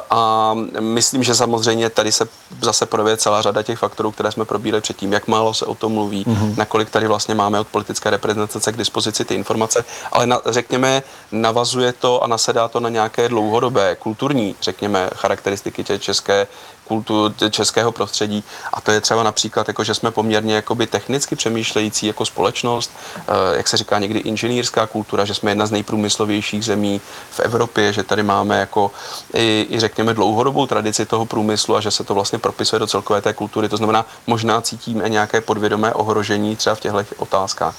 a 0.09 0.53
myslím, 0.79 1.23
že 1.23 1.35
samozřejmě 1.35 1.89
tady 1.89 2.11
se 2.11 2.27
zase 2.61 2.85
projevuje 2.85 3.17
celá 3.17 3.41
řada 3.41 3.63
těch 3.63 3.79
faktorů, 3.79 4.11
které 4.11 4.31
jsme 4.31 4.45
probírali 4.45 4.81
předtím, 4.81 5.13
jak 5.13 5.27
málo 5.27 5.53
se 5.53 5.65
o 5.65 5.75
tom 5.75 5.91
mluví, 5.91 6.25
mm-hmm. 6.25 6.57
nakolik 6.57 6.89
tady 6.89 7.07
vlastně 7.07 7.35
máme 7.35 7.59
od 7.59 7.67
politické 7.67 8.09
reprezentace 8.09 8.71
k 8.71 8.77
dispozici 8.77 9.25
ty 9.25 9.35
informace, 9.35 9.85
ale 10.11 10.27
na, 10.27 10.41
řekněme, 10.45 11.03
navazuje 11.31 11.93
to 11.93 12.23
a 12.23 12.27
nasedá 12.27 12.67
to 12.67 12.79
na 12.79 12.89
nějaké 12.89 13.29
dlouhodobé 13.29 13.95
kulturní, 13.95 14.55
řekněme, 14.61 15.09
charakteristiky 15.15 15.83
tě 15.83 15.99
české 15.99 16.47
kultu 16.87 17.33
českého 17.49 17.91
prostředí 17.91 18.43
a 18.73 18.81
to 18.81 18.91
je 18.91 19.01
třeba 19.01 19.23
například, 19.23 19.67
jako, 19.67 19.83
že 19.83 19.93
jsme 19.93 20.11
poměrně 20.11 20.55
jakoby 20.55 20.87
technicky 20.87 21.35
přemýšlející 21.35 22.07
jako 22.07 22.25
společnost, 22.25 22.91
eh, 23.17 23.57
jak 23.57 23.67
se 23.67 23.77
říká 23.77 23.99
někdy 23.99 24.19
inženýrská 24.19 24.87
kultura, 24.87 25.25
že 25.25 25.33
jsme 25.33 25.51
jedna 25.51 25.65
z 25.65 25.71
nejprůmyslovějších 25.71 26.65
zemí 26.65 27.01
v 27.31 27.39
Evropě, 27.39 27.93
že 27.93 28.03
tady 28.03 28.23
máme 28.23 28.59
jako 28.59 28.91
i, 29.33 29.67
i 29.69 29.79
řekněme 29.79 30.13
dlouhodobou 30.13 30.65
tradici 30.67 31.05
toho 31.05 31.25
průmyslu 31.25 31.75
a 31.75 31.81
že 31.81 31.91
se 31.91 32.03
to 32.03 32.13
vlastně 32.13 32.39
propisuje 32.39 32.79
do 32.79 32.87
celkové 32.87 33.21
té 33.21 33.33
kultury. 33.33 33.69
To 33.69 33.77
znamená, 33.77 34.05
možná 34.27 34.61
cítíme 34.61 35.09
nějaké 35.09 35.41
podvědomé 35.41 35.93
ohrožení 35.93 36.55
třeba 36.55 36.75
v 36.75 36.79
těchto 36.79 37.03
otázkách. 37.17 37.75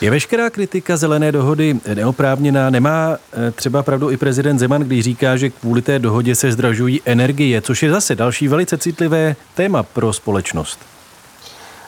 Je 0.00 0.10
veškerá 0.10 0.50
kritika 0.50 0.96
zelené 0.96 1.32
dohody 1.32 1.80
neoprávněná? 1.94 2.70
Nemá 2.70 3.16
eh, 3.32 3.50
třeba 3.50 3.82
pravdu 3.82 4.10
i 4.10 4.16
prezident 4.16 4.58
Zeman, 4.58 4.82
když 4.82 5.04
říká, 5.04 5.36
že 5.36 5.50
kvůli 5.50 5.82
té 5.82 5.98
dohodě 5.98 6.34
se 6.34 6.52
zdražují 6.52 7.00
energie, 7.04 7.62
což 7.62 7.82
je 7.82 7.90
zase 7.90 8.14
další 8.14 8.48
velice 8.48 8.78
citlivé 8.78 9.36
téma 9.54 9.82
pro 9.82 10.12
společnost? 10.12 10.78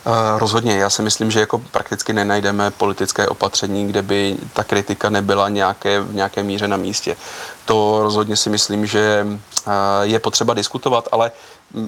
Uh, 0.07 0.39
rozhodně, 0.39 0.77
já 0.77 0.91
si 0.91 1.03
myslím, 1.03 1.31
že 1.31 1.41
jako 1.41 1.59
prakticky 1.59 2.13
nenajdeme 2.13 2.71
politické 2.71 3.29
opatření, 3.29 3.87
kde 3.87 4.03
by 4.03 4.37
ta 4.53 4.65
kritika 4.65 5.11
nebyla 5.11 5.49
nějaké, 5.49 6.01
v 6.01 6.15
nějaké 6.15 6.43
míře 6.43 6.69
na 6.69 6.77
místě. 6.77 7.17
To 7.65 8.01
rozhodně 8.03 8.37
si 8.37 8.51
myslím, 8.51 8.87
že 8.87 9.27
uh, 9.27 9.73
je 10.03 10.19
potřeba 10.19 10.55
diskutovat, 10.55 11.09
ale 11.13 11.31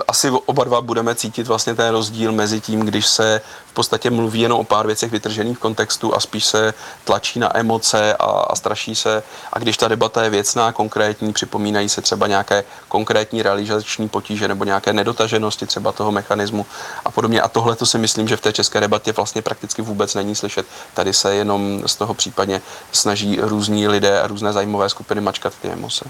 asi 0.09 0.31
oba 0.31 0.65
dva 0.65 0.81
budeme 0.81 1.15
cítit 1.15 1.47
vlastně 1.47 1.75
ten 1.75 1.89
rozdíl 1.89 2.33
mezi 2.33 2.61
tím, 2.61 2.81
když 2.81 3.07
se 3.07 3.41
v 3.67 3.73
podstatě 3.73 4.11
mluví 4.11 4.41
jenom 4.41 4.61
o 4.61 4.65
pár 4.65 4.87
věcech 4.87 5.11
vytržených 5.13 5.57
v 5.57 5.61
kontextu 5.61 6.15
a 6.15 6.21
spíš 6.21 6.45
se 6.45 6.75
tlačí 7.05 7.39
na 7.39 7.59
emoce 7.59 8.17
a, 8.17 8.25
a 8.25 8.57
straší 8.57 8.95
se. 8.95 9.23
A 9.53 9.59
když 9.59 9.77
ta 9.77 9.89
debata 9.89 10.25
je 10.25 10.31
věcná, 10.31 10.73
konkrétní, 10.73 11.33
připomínají 11.33 11.89
se 11.89 12.03
třeba 12.03 12.27
nějaké 12.27 12.65
konkrétní 12.89 13.43
realizační 13.43 14.09
potíže 14.09 14.49
nebo 14.49 14.65
nějaké 14.65 14.93
nedotaženosti 14.93 15.67
třeba 15.67 15.93
toho 15.93 16.13
mechanismu 16.13 16.67
a 17.05 17.11
podobně. 17.11 17.43
A 17.43 17.49
tohle 17.49 17.77
to 17.77 17.87
si 17.87 17.99
myslím, 17.99 18.29
že 18.29 18.37
v 18.37 18.41
té 18.41 18.53
české 18.53 18.81
debatě 18.81 19.13
vlastně 19.13 19.43
prakticky 19.43 19.83
vůbec 19.83 20.15
není 20.15 20.35
slyšet. 20.35 20.67
Tady 20.95 21.13
se 21.13 21.35
jenom 21.35 21.83
z 21.87 21.97
toho 21.97 22.15
případně 22.15 22.63
snaží 22.93 23.39
různí 23.41 23.89
lidé 23.89 24.21
a 24.21 24.27
různé 24.27 24.53
zájmové 24.53 24.89
skupiny 24.89 25.21
mačkat 25.21 25.53
ty 25.63 25.69
emoce. 25.69 26.05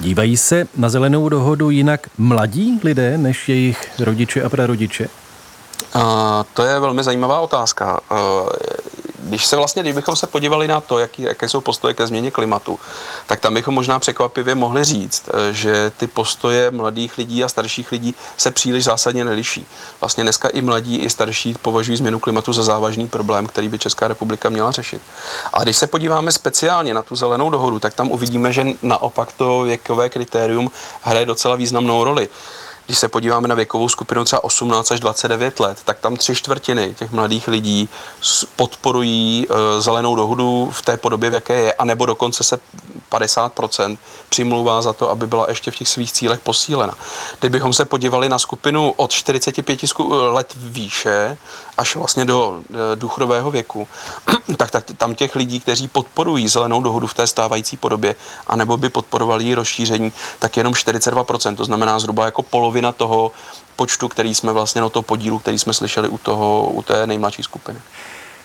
Dívají 0.00 0.36
se 0.36 0.66
na 0.76 0.88
zelenou 0.88 1.28
dohodu 1.28 1.70
jinak 1.70 2.08
mladí 2.18 2.80
lidé 2.84 3.18
než 3.18 3.48
jejich 3.48 4.00
rodiče 4.00 4.42
a 4.42 4.48
prarodiče? 4.48 5.08
Uh, 5.94 6.02
to 6.54 6.62
je 6.62 6.80
velmi 6.80 7.02
zajímavá 7.02 7.40
otázka. 7.40 8.00
Uh, 8.10 8.18
když 9.22 9.46
se 9.46 9.56
vlastně, 9.56 9.82
kdybychom 9.82 10.16
se 10.16 10.26
podívali 10.26 10.68
na 10.68 10.80
to, 10.80 10.98
jaký, 10.98 11.22
jaké 11.22 11.48
jsou 11.48 11.60
postoje 11.60 11.94
ke 11.94 12.06
změně 12.06 12.30
klimatu, 12.30 12.78
tak 13.26 13.40
tam 13.40 13.54
bychom 13.54 13.74
možná 13.74 13.98
překvapivě 13.98 14.54
mohli 14.54 14.84
říct, 14.84 15.28
eh, 15.28 15.52
že 15.52 15.92
ty 15.96 16.06
postoje 16.06 16.70
mladých 16.70 17.18
lidí 17.18 17.44
a 17.44 17.48
starších 17.48 17.92
lidí 17.92 18.14
se 18.36 18.50
příliš 18.50 18.84
zásadně 18.84 19.24
neliší. 19.24 19.66
Vlastně 20.00 20.24
dneska 20.24 20.48
i 20.48 20.62
mladí, 20.62 20.96
i 20.98 21.10
starší 21.10 21.54
považují 21.62 21.96
změnu 21.96 22.18
klimatu 22.18 22.52
za 22.52 22.62
závažný 22.62 23.08
problém, 23.08 23.46
který 23.46 23.68
by 23.68 23.78
Česká 23.78 24.08
republika 24.08 24.48
měla 24.48 24.70
řešit. 24.70 25.02
A 25.52 25.62
když 25.62 25.76
se 25.76 25.86
podíváme 25.86 26.32
speciálně 26.32 26.94
na 26.94 27.02
tu 27.02 27.16
zelenou 27.16 27.50
dohodu, 27.50 27.78
tak 27.78 27.94
tam 27.94 28.10
uvidíme, 28.10 28.52
že 28.52 28.66
naopak 28.82 29.32
to 29.32 29.62
věkové 29.62 30.08
kritérium 30.08 30.70
hraje 31.02 31.26
docela 31.26 31.56
významnou 31.56 32.04
roli. 32.04 32.28
Když 32.90 32.98
se 32.98 33.08
podíváme 33.08 33.48
na 33.48 33.54
věkovou 33.54 33.88
skupinu 33.88 34.24
třeba 34.24 34.44
18 34.44 34.92
až 34.92 35.00
29 35.00 35.60
let, 35.60 35.78
tak 35.84 35.98
tam 35.98 36.16
tři 36.16 36.34
čtvrtiny 36.34 36.94
těch 36.98 37.10
mladých 37.12 37.48
lidí 37.48 37.88
podporují 38.56 39.46
uh, 39.46 39.56
zelenou 39.78 40.16
dohodu 40.16 40.70
v 40.72 40.82
té 40.82 40.96
podobě, 40.96 41.30
v 41.30 41.34
jaké 41.34 41.54
je, 41.54 41.72
anebo 41.72 42.06
dokonce 42.06 42.44
se 42.44 42.58
50% 43.10 43.98
přimlouvá 44.28 44.82
za 44.82 44.92
to, 44.92 45.10
aby 45.10 45.26
byla 45.26 45.46
ještě 45.48 45.70
v 45.70 45.76
těch 45.76 45.88
svých 45.88 46.12
cílech 46.12 46.40
posílena. 46.40 46.94
Kdybychom 47.40 47.72
se 47.72 47.84
podívali 47.84 48.28
na 48.28 48.38
skupinu 48.38 48.90
od 48.96 49.10
45 49.12 49.80
let 50.08 50.54
výše 50.56 51.38
až 51.78 51.96
vlastně 51.96 52.24
do 52.24 52.60
e, 52.70 52.96
důchodového 52.96 53.50
věku, 53.50 53.88
tak, 54.56 54.70
tak 54.70 54.84
tam 54.96 55.14
těch 55.14 55.36
lidí, 55.36 55.60
kteří 55.60 55.88
podporují 55.88 56.48
zelenou 56.48 56.82
dohodu 56.82 57.06
v 57.06 57.14
té 57.14 57.26
stávající 57.26 57.76
podobě, 57.76 58.16
anebo 58.46 58.76
by 58.76 58.88
podporovali 58.88 59.54
rozšíření, 59.54 60.12
tak 60.38 60.56
jenom 60.56 60.72
42%, 60.72 61.56
to 61.56 61.64
znamená 61.64 61.98
zhruba 61.98 62.24
jako 62.24 62.42
polovina 62.42 62.79
toho 62.92 63.32
počtu, 63.76 64.08
který 64.08 64.34
jsme 64.34 64.52
vlastně, 64.52 64.80
no 64.80 64.90
to 64.90 65.02
podílu, 65.02 65.38
který 65.38 65.58
jsme 65.58 65.72
slyšeli 65.72 66.08
u, 66.08 66.18
toho, 66.18 66.70
u 66.70 66.82
té 66.82 67.06
nejmladší 67.06 67.42
skupiny. 67.42 67.78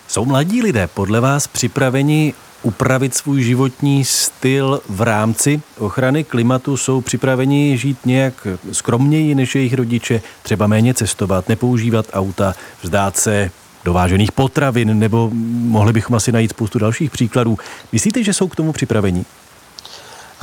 Jsou 0.08 0.24
mladí 0.24 0.62
lidé 0.62 0.88
podle 0.94 1.20
vás 1.20 1.46
připraveni 1.46 2.34
upravit 2.62 3.14
svůj 3.14 3.42
životní 3.42 4.04
styl 4.04 4.80
v 4.88 5.02
rámci 5.02 5.62
ochrany 5.78 6.24
klimatu, 6.24 6.76
jsou 6.76 7.00
připraveni 7.00 7.78
žít 7.78 7.98
nějak 8.04 8.46
skromněji 8.72 9.34
než 9.34 9.54
jejich 9.54 9.74
rodiče, 9.74 10.22
třeba 10.42 10.66
méně 10.66 10.94
cestovat, 10.94 11.48
nepoužívat 11.48 12.06
auta, 12.12 12.54
vzdát 12.82 13.16
se 13.16 13.50
dovážených 13.84 14.32
potravin, 14.32 14.98
nebo 14.98 15.30
mohli 15.32 15.92
bychom 15.92 16.16
asi 16.16 16.32
najít 16.32 16.50
spoustu 16.50 16.78
dalších 16.78 17.10
příkladů. 17.10 17.58
Myslíte, 17.92 18.24
že 18.24 18.32
jsou 18.32 18.48
k 18.48 18.56
tomu 18.56 18.72
připraveni? 18.72 19.24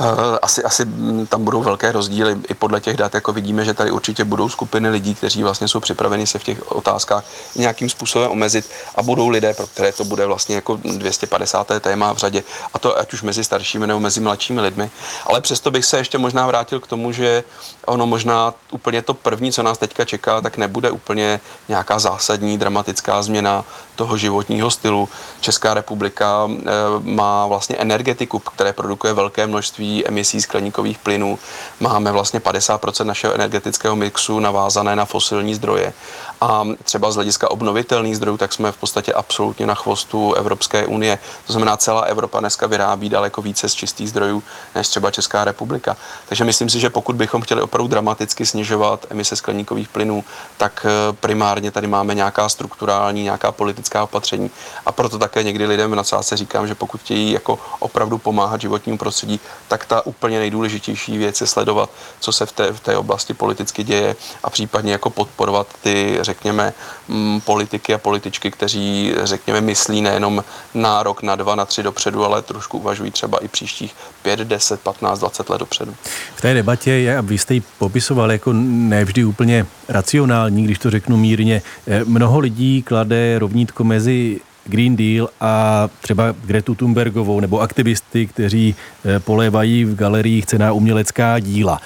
Eh, 0.00 0.38
asi, 0.42 0.62
asi 0.64 0.86
tam 1.28 1.44
budou 1.44 1.62
velké 1.62 1.92
rozdíly 1.92 2.36
i 2.48 2.54
podle 2.54 2.80
těch 2.80 2.96
dat, 2.96 3.14
jako 3.14 3.32
vidíme, 3.32 3.64
že 3.64 3.74
tady 3.74 3.90
určitě 3.90 4.24
budou 4.24 4.48
skupiny 4.48 4.88
lidí, 4.88 5.14
kteří 5.14 5.42
vlastně 5.42 5.68
jsou 5.68 5.80
připraveni 5.80 6.26
se 6.26 6.38
v 6.38 6.44
těch 6.44 6.72
otázkách 6.72 7.24
nějakým 7.56 7.90
způsobem 7.90 8.30
omezit 8.30 8.70
a 8.94 9.02
budou 9.02 9.28
lidé, 9.28 9.54
pro 9.54 9.66
které 9.66 9.92
to 9.92 10.04
bude 10.04 10.26
vlastně 10.26 10.54
jako 10.54 10.76
250. 10.76 11.80
téma 11.80 12.12
v 12.12 12.16
řadě 12.16 12.42
a 12.74 12.78
to 12.78 12.98
ať 12.98 13.12
už 13.12 13.22
mezi 13.22 13.44
staršími 13.44 13.86
nebo 13.86 14.00
mezi 14.00 14.20
mladšími 14.20 14.60
lidmi. 14.60 14.90
Ale 15.26 15.40
přesto 15.40 15.70
bych 15.70 15.84
se 15.84 15.98
ještě 15.98 16.18
možná 16.18 16.46
vrátil 16.46 16.80
k 16.80 16.86
tomu, 16.86 17.12
že 17.12 17.44
ono 17.86 18.06
možná 18.06 18.54
úplně 18.70 19.02
to 19.02 19.14
první, 19.14 19.52
co 19.52 19.62
nás 19.62 19.78
teďka 19.78 20.04
čeká, 20.04 20.40
tak 20.40 20.56
nebude 20.56 20.90
úplně 20.90 21.40
nějaká 21.68 21.98
zásadní 21.98 22.58
dramatická 22.58 23.22
změna 23.22 23.64
toho 23.96 24.16
životního 24.16 24.70
stylu. 24.70 25.08
Česká 25.40 25.74
republika 25.74 26.48
eh, 26.50 26.70
má 27.00 27.46
vlastně 27.46 27.76
energetiku, 27.76 28.38
které 28.38 28.72
produkuje 28.72 29.12
velké 29.12 29.46
množství 29.46 30.06
emisí 30.06 30.40
skleníkových 30.40 30.98
plynů. 30.98 31.38
Máme 31.80 32.12
vlastně 32.12 32.40
50% 32.40 33.04
našeho 33.04 33.34
energetického 33.34 33.96
mixu 33.96 34.40
navázané 34.40 34.96
na 34.96 35.04
fosilní 35.04 35.54
zdroje. 35.54 35.92
A 36.40 36.64
třeba 36.82 37.10
z 37.10 37.14
hlediska 37.14 37.50
obnovitelných 37.50 38.16
zdrojů, 38.16 38.36
tak 38.36 38.52
jsme 38.52 38.72
v 38.72 38.76
podstatě 38.76 39.12
absolutně 39.12 39.66
na 39.66 39.74
chvostu 39.74 40.34
Evropské 40.34 40.86
unie. 40.86 41.18
To 41.46 41.52
znamená, 41.52 41.76
celá 41.76 42.00
Evropa 42.00 42.40
dneska 42.40 42.66
vyrábí 42.66 43.08
daleko 43.08 43.42
více 43.42 43.68
z 43.68 43.74
čistých 43.74 44.08
zdrojů 44.08 44.42
než 44.74 44.88
třeba 44.88 45.10
Česká 45.10 45.44
republika. 45.44 45.96
Takže 46.28 46.44
myslím 46.44 46.70
si, 46.70 46.80
že 46.80 46.90
pokud 46.90 47.16
bychom 47.16 47.42
chtěli 47.42 47.62
opravdu 47.62 47.88
dramaticky 47.88 48.46
snižovat 48.46 49.06
emise 49.10 49.36
skleníkových 49.36 49.88
plynů, 49.88 50.24
tak 50.56 50.86
eh, 50.88 51.12
primárně 51.12 51.70
tady 51.70 51.86
máme 51.86 52.14
nějaká 52.14 52.48
strukturální, 52.48 53.22
nějaká 53.22 53.52
politická 53.52 54.02
opatření. 54.02 54.50
A 54.86 54.92
proto 54.92 55.18
také 55.18 55.42
někdy 55.42 55.66
lidem 55.66 55.90
v 55.90 55.94
nadsázce 55.94 56.36
říkám, 56.36 56.66
že 56.66 56.74
pokud 56.74 57.00
chtějí 57.00 57.32
jako 57.32 57.58
opravdu 57.78 58.18
pomáhat 58.18 58.60
životnímu 58.60 58.98
prostředí, 58.98 59.40
tak 59.68 59.86
ta 59.86 60.06
úplně 60.06 60.38
nejdůležitější 60.38 61.18
věc 61.18 61.40
je 61.40 61.46
sledovat, 61.46 61.90
co 62.20 62.32
se 62.32 62.46
v 62.46 62.52
té, 62.52 62.72
v 62.72 62.80
té 62.80 62.96
oblasti 62.96 63.34
politicky 63.34 63.84
děje 63.84 64.16
a 64.42 64.50
případně 64.50 64.92
jako 64.92 65.10
podporovat 65.10 65.66
ty, 65.82 66.18
řekněme, 66.24 66.72
mm, 67.08 67.40
politiky 67.40 67.94
a 67.94 67.98
političky, 67.98 68.50
kteří, 68.50 69.14
řekněme, 69.22 69.60
myslí 69.60 70.02
nejenom 70.02 70.44
na 70.74 71.02
rok, 71.02 71.22
na 71.22 71.36
dva, 71.36 71.54
na 71.54 71.64
tři 71.64 71.82
dopředu, 71.82 72.24
ale 72.24 72.42
trošku 72.42 72.78
uvažují 72.78 73.10
třeba 73.10 73.38
i 73.38 73.48
příštích 73.48 73.94
5, 74.22 74.38
10, 74.40 74.80
15, 74.80 75.18
20 75.18 75.50
let 75.50 75.58
dopředu. 75.58 75.94
V 76.36 76.40
té 76.40 76.54
debatě 76.54 76.90
je, 76.90 77.18
a 77.18 77.20
vy 77.20 77.38
jste 77.38 77.54
ji 77.54 77.62
popisoval 77.78 78.32
jako 78.32 78.52
nevždy 78.52 79.24
úplně 79.24 79.66
racionální, 79.88 80.64
když 80.64 80.78
to 80.78 80.90
řeknu 80.90 81.16
mírně, 81.16 81.62
eh, 81.86 82.04
mnoho 82.04 82.38
lidí 82.38 82.82
klade 82.82 83.38
rovnítko 83.38 83.84
mezi 83.84 84.40
Green 84.64 84.96
Deal 84.96 85.28
a 85.40 85.88
třeba 86.00 86.34
Gretu 86.44 86.74
Thunbergovou 86.74 87.40
nebo 87.40 87.60
aktivisty, 87.60 88.26
kteří 88.26 88.74
eh, 89.04 89.20
polévají 89.20 89.84
v 89.84 89.94
galeriích 89.94 90.46
cená 90.46 90.72
umělecká 90.72 91.38
díla. 91.38 91.80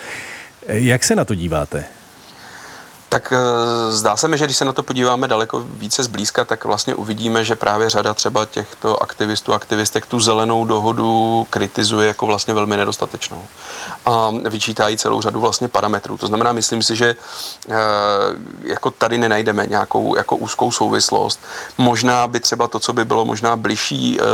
Eh, 0.66 0.78
jak 0.78 1.04
se 1.04 1.16
na 1.16 1.24
to 1.24 1.34
díváte? 1.34 1.84
Tak 3.08 3.32
eh, 3.32 3.92
zdá 3.92 4.16
se 4.16 4.28
mi, 4.28 4.38
že 4.38 4.44
když 4.44 4.56
se 4.56 4.64
na 4.64 4.72
to 4.72 4.82
podíváme 4.82 5.28
daleko 5.28 5.60
více 5.60 6.02
zblízka, 6.02 6.44
tak 6.44 6.64
vlastně 6.64 6.94
uvidíme, 6.94 7.44
že 7.44 7.56
právě 7.56 7.90
řada 7.90 8.14
třeba 8.14 8.44
těchto 8.44 9.02
aktivistů, 9.02 9.54
aktivistek 9.54 10.06
tu 10.06 10.20
zelenou 10.20 10.64
dohodu 10.64 11.46
kritizuje 11.50 12.08
jako 12.08 12.26
vlastně 12.26 12.54
velmi 12.54 12.76
nedostatečnou. 12.76 13.44
A 14.06 14.30
vyčítají 14.48 14.96
celou 14.96 15.20
řadu 15.20 15.40
vlastně 15.40 15.68
parametrů. 15.68 16.16
To 16.16 16.26
znamená, 16.26 16.52
myslím 16.52 16.82
si, 16.82 16.96
že 16.96 17.16
eh, 17.68 17.74
jako 18.62 18.90
tady 18.90 19.18
nenajdeme 19.18 19.66
nějakou 19.66 20.16
jako 20.16 20.36
úzkou 20.36 20.70
souvislost. 20.70 21.40
Možná 21.78 22.26
by 22.28 22.40
třeba 22.40 22.68
to, 22.68 22.78
co 22.78 22.92
by 22.92 23.04
bylo 23.04 23.24
možná 23.24 23.56
bližší 23.56 24.18
eh, 24.20 24.24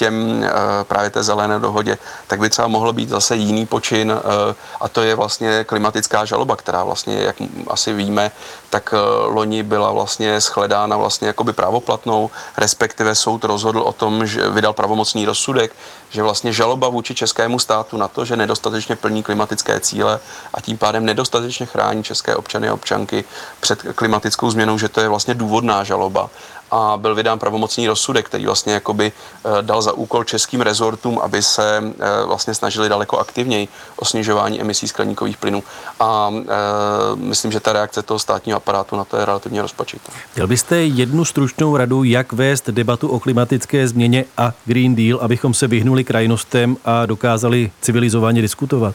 těm 0.00 0.44
eh, 0.44 0.50
právě 0.84 1.10
té 1.10 1.22
zelené 1.22 1.58
dohodě, 1.58 1.98
tak 2.26 2.40
by 2.40 2.50
třeba 2.50 2.68
mohl 2.68 2.92
být 2.92 3.08
zase 3.08 3.36
jiný 3.36 3.66
počin 3.66 4.12
eh, 4.12 4.54
a 4.80 4.88
to 4.88 5.02
je 5.02 5.14
vlastně 5.14 5.64
klimatická 5.64 6.24
žaloba, 6.24 6.56
která 6.56 6.84
vlastně, 6.84 7.14
jak 7.20 7.36
asi 7.68 7.92
víme, 7.92 8.30
tak 8.70 8.94
eh, 8.96 8.98
loni 9.26 9.62
byla 9.62 9.92
vlastně 9.92 10.40
shledána 10.40 10.96
vlastně 10.96 11.28
jakoby 11.28 11.52
právoplatnou, 11.52 12.30
respektive 12.56 13.14
soud 13.14 13.44
rozhodl 13.44 13.80
o 13.80 13.92
tom, 13.92 14.26
že 14.26 14.50
vydal 14.50 14.72
pravomocný 14.72 15.26
rozsudek, 15.26 15.72
že 16.10 16.22
vlastně 16.22 16.52
žaloba 16.52 16.88
vůči 16.88 17.14
českému 17.14 17.58
státu 17.58 17.96
na 17.96 18.08
to, 18.08 18.24
že 18.24 18.36
nedostatečně 18.36 18.96
plní 18.96 19.22
klimatické 19.22 19.80
cíle 19.80 20.20
a 20.54 20.60
tím 20.60 20.78
pádem 20.78 21.04
nedostatečně 21.04 21.66
chrání 21.66 22.04
české 22.04 22.36
občany 22.36 22.68
a 22.68 22.74
občanky 22.74 23.24
před 23.60 23.82
klimatickou 23.94 24.50
změnou, 24.50 24.78
že 24.78 24.88
to 24.88 25.00
je 25.00 25.08
vlastně 25.08 25.34
důvodná 25.34 25.84
žaloba 25.84 26.30
a 26.70 26.96
byl 26.96 27.14
vydán 27.14 27.38
pravomocný 27.38 27.86
rozsudek, 27.86 28.26
který 28.26 28.46
vlastně 28.46 28.72
jakoby 28.72 29.12
eh, 29.12 29.62
dal 29.62 29.82
za 29.82 29.92
úkol 29.92 30.24
českým 30.24 30.60
rezortům, 30.60 31.18
aby 31.22 31.42
se 31.42 31.82
eh, 32.00 32.26
vlastně 32.26 32.54
snažili 32.54 32.88
daleko 32.88 33.18
aktivněji 33.18 33.68
o 33.96 34.04
snižování 34.04 34.60
emisí 34.60 34.88
skleníkových 34.88 35.36
plynů. 35.36 35.62
A 36.00 36.30
e, 36.32 37.16
myslím, 37.16 37.52
že 37.52 37.60
ta 37.60 37.72
reakce 37.72 38.02
toho 38.02 38.18
státního 38.18 38.56
aparátu 38.56 38.96
na 38.96 39.04
to 39.04 39.16
je 39.16 39.24
relativně 39.24 39.62
rozpačitá. 39.62 40.12
Měl 40.34 40.46
byste 40.46 40.76
jednu 40.76 41.24
stručnou 41.24 41.76
radu, 41.76 42.04
jak 42.04 42.32
vést 42.32 42.68
debatu 42.70 43.08
o 43.08 43.20
klimatické 43.20 43.88
změně 43.88 44.24
a 44.36 44.52
Green 44.64 44.94
Deal, 44.94 45.18
abychom 45.22 45.54
se 45.54 45.66
vyhnuli 45.66 46.04
krajnostem 46.04 46.76
a 46.84 47.06
dokázali 47.06 47.70
civilizovaně 47.80 48.42
diskutovat? 48.42 48.94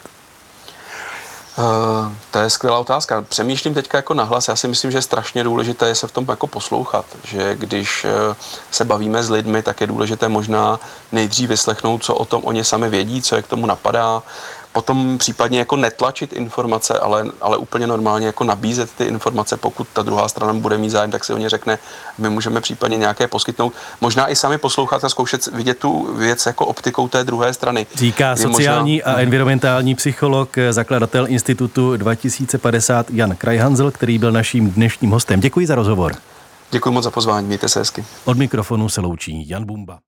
Uh, 1.58 2.12
to 2.32 2.40
je 2.40 2.50
skvělá 2.50 2.80
otázka. 2.80 3.22
Přemýšlím 3.22 3.74
teďka 3.74 3.98
jako 3.98 4.14
nahlas. 4.14 4.48
Já 4.48 4.56
si 4.56 4.68
myslím, 4.68 4.92
že 4.92 4.98
je 4.98 5.02
strašně 5.02 5.44
důležité 5.44 5.96
se 5.96 6.08
v 6.08 6.12
tom 6.12 6.26
jako 6.30 6.48
poslouchat. 6.48 7.06
Že 7.24 7.56
když 7.56 8.06
uh, 8.06 8.36
se 8.72 8.86
bavíme 8.86 9.24
s 9.24 9.30
lidmi, 9.30 9.62
tak 9.62 9.82
je 9.82 9.88
důležité 9.88 10.30
možná 10.30 10.80
nejdřív 11.12 11.50
vyslechnout, 11.50 12.04
co 12.04 12.16
o 12.16 12.26
tom 12.26 12.42
oni 12.46 12.64
sami 12.64 12.90
vědí, 12.90 13.22
co 13.22 13.36
je 13.36 13.42
k 13.42 13.48
tomu 13.48 13.66
napadá, 13.66 14.24
potom 14.76 15.18
případně 15.18 15.60
jako 15.60 15.76
netlačit 15.76 16.34
informace, 16.34 17.00
ale, 17.00 17.26
ale 17.42 17.58
úplně 17.58 17.88
normálně 17.88 18.28
jako 18.28 18.44
nabízet 18.44 18.90
ty 18.98 19.04
informace, 19.04 19.58
pokud 19.58 19.88
ta 19.94 20.02
druhá 20.02 20.28
strana 20.28 20.54
bude 20.54 20.78
mít 20.78 20.90
zájem, 20.90 21.12
tak 21.12 21.24
si 21.24 21.34
o 21.34 21.38
ně 21.38 21.50
řekne, 21.50 21.78
my 22.18 22.30
můžeme 22.30 22.62
případně 22.62 22.98
nějaké 22.98 23.28
poskytnout. 23.28 23.74
Možná 24.02 24.32
i 24.32 24.36
sami 24.36 24.58
poslouchat 24.58 25.04
a 25.04 25.10
zkoušet 25.10 25.48
vidět 25.48 25.80
tu 25.80 26.18
věc 26.18 26.46
jako 26.46 26.66
optikou 26.66 27.08
té 27.08 27.24
druhé 27.24 27.54
strany. 27.54 27.88
Říká 27.96 28.36
sociální 28.36 29.02
možná... 29.06 29.12
a 29.18 29.22
environmentální 29.22 29.96
psycholog, 29.96 30.56
zakladatel 30.70 31.26
Institutu 31.28 31.98
2050 31.98 33.10
Jan 33.10 33.36
Krajhanzel, 33.36 33.92
který 33.92 34.18
byl 34.18 34.32
naším 34.32 34.72
dnešním 34.72 35.12
hostem. 35.12 35.40
Děkuji 35.40 35.68
za 35.68 35.76
rozhovor. 35.76 36.16
Děkuji 36.72 36.92
moc 36.92 37.04
za 37.04 37.12
pozvání, 37.12 37.48
mějte 37.48 37.70
se 37.70 37.80
hezky. 37.80 38.06
Od 38.26 38.38
mikrofonu 38.38 38.90
se 38.90 39.02
loučí 39.02 39.50
Jan 39.50 39.66
Bumba. 39.66 40.00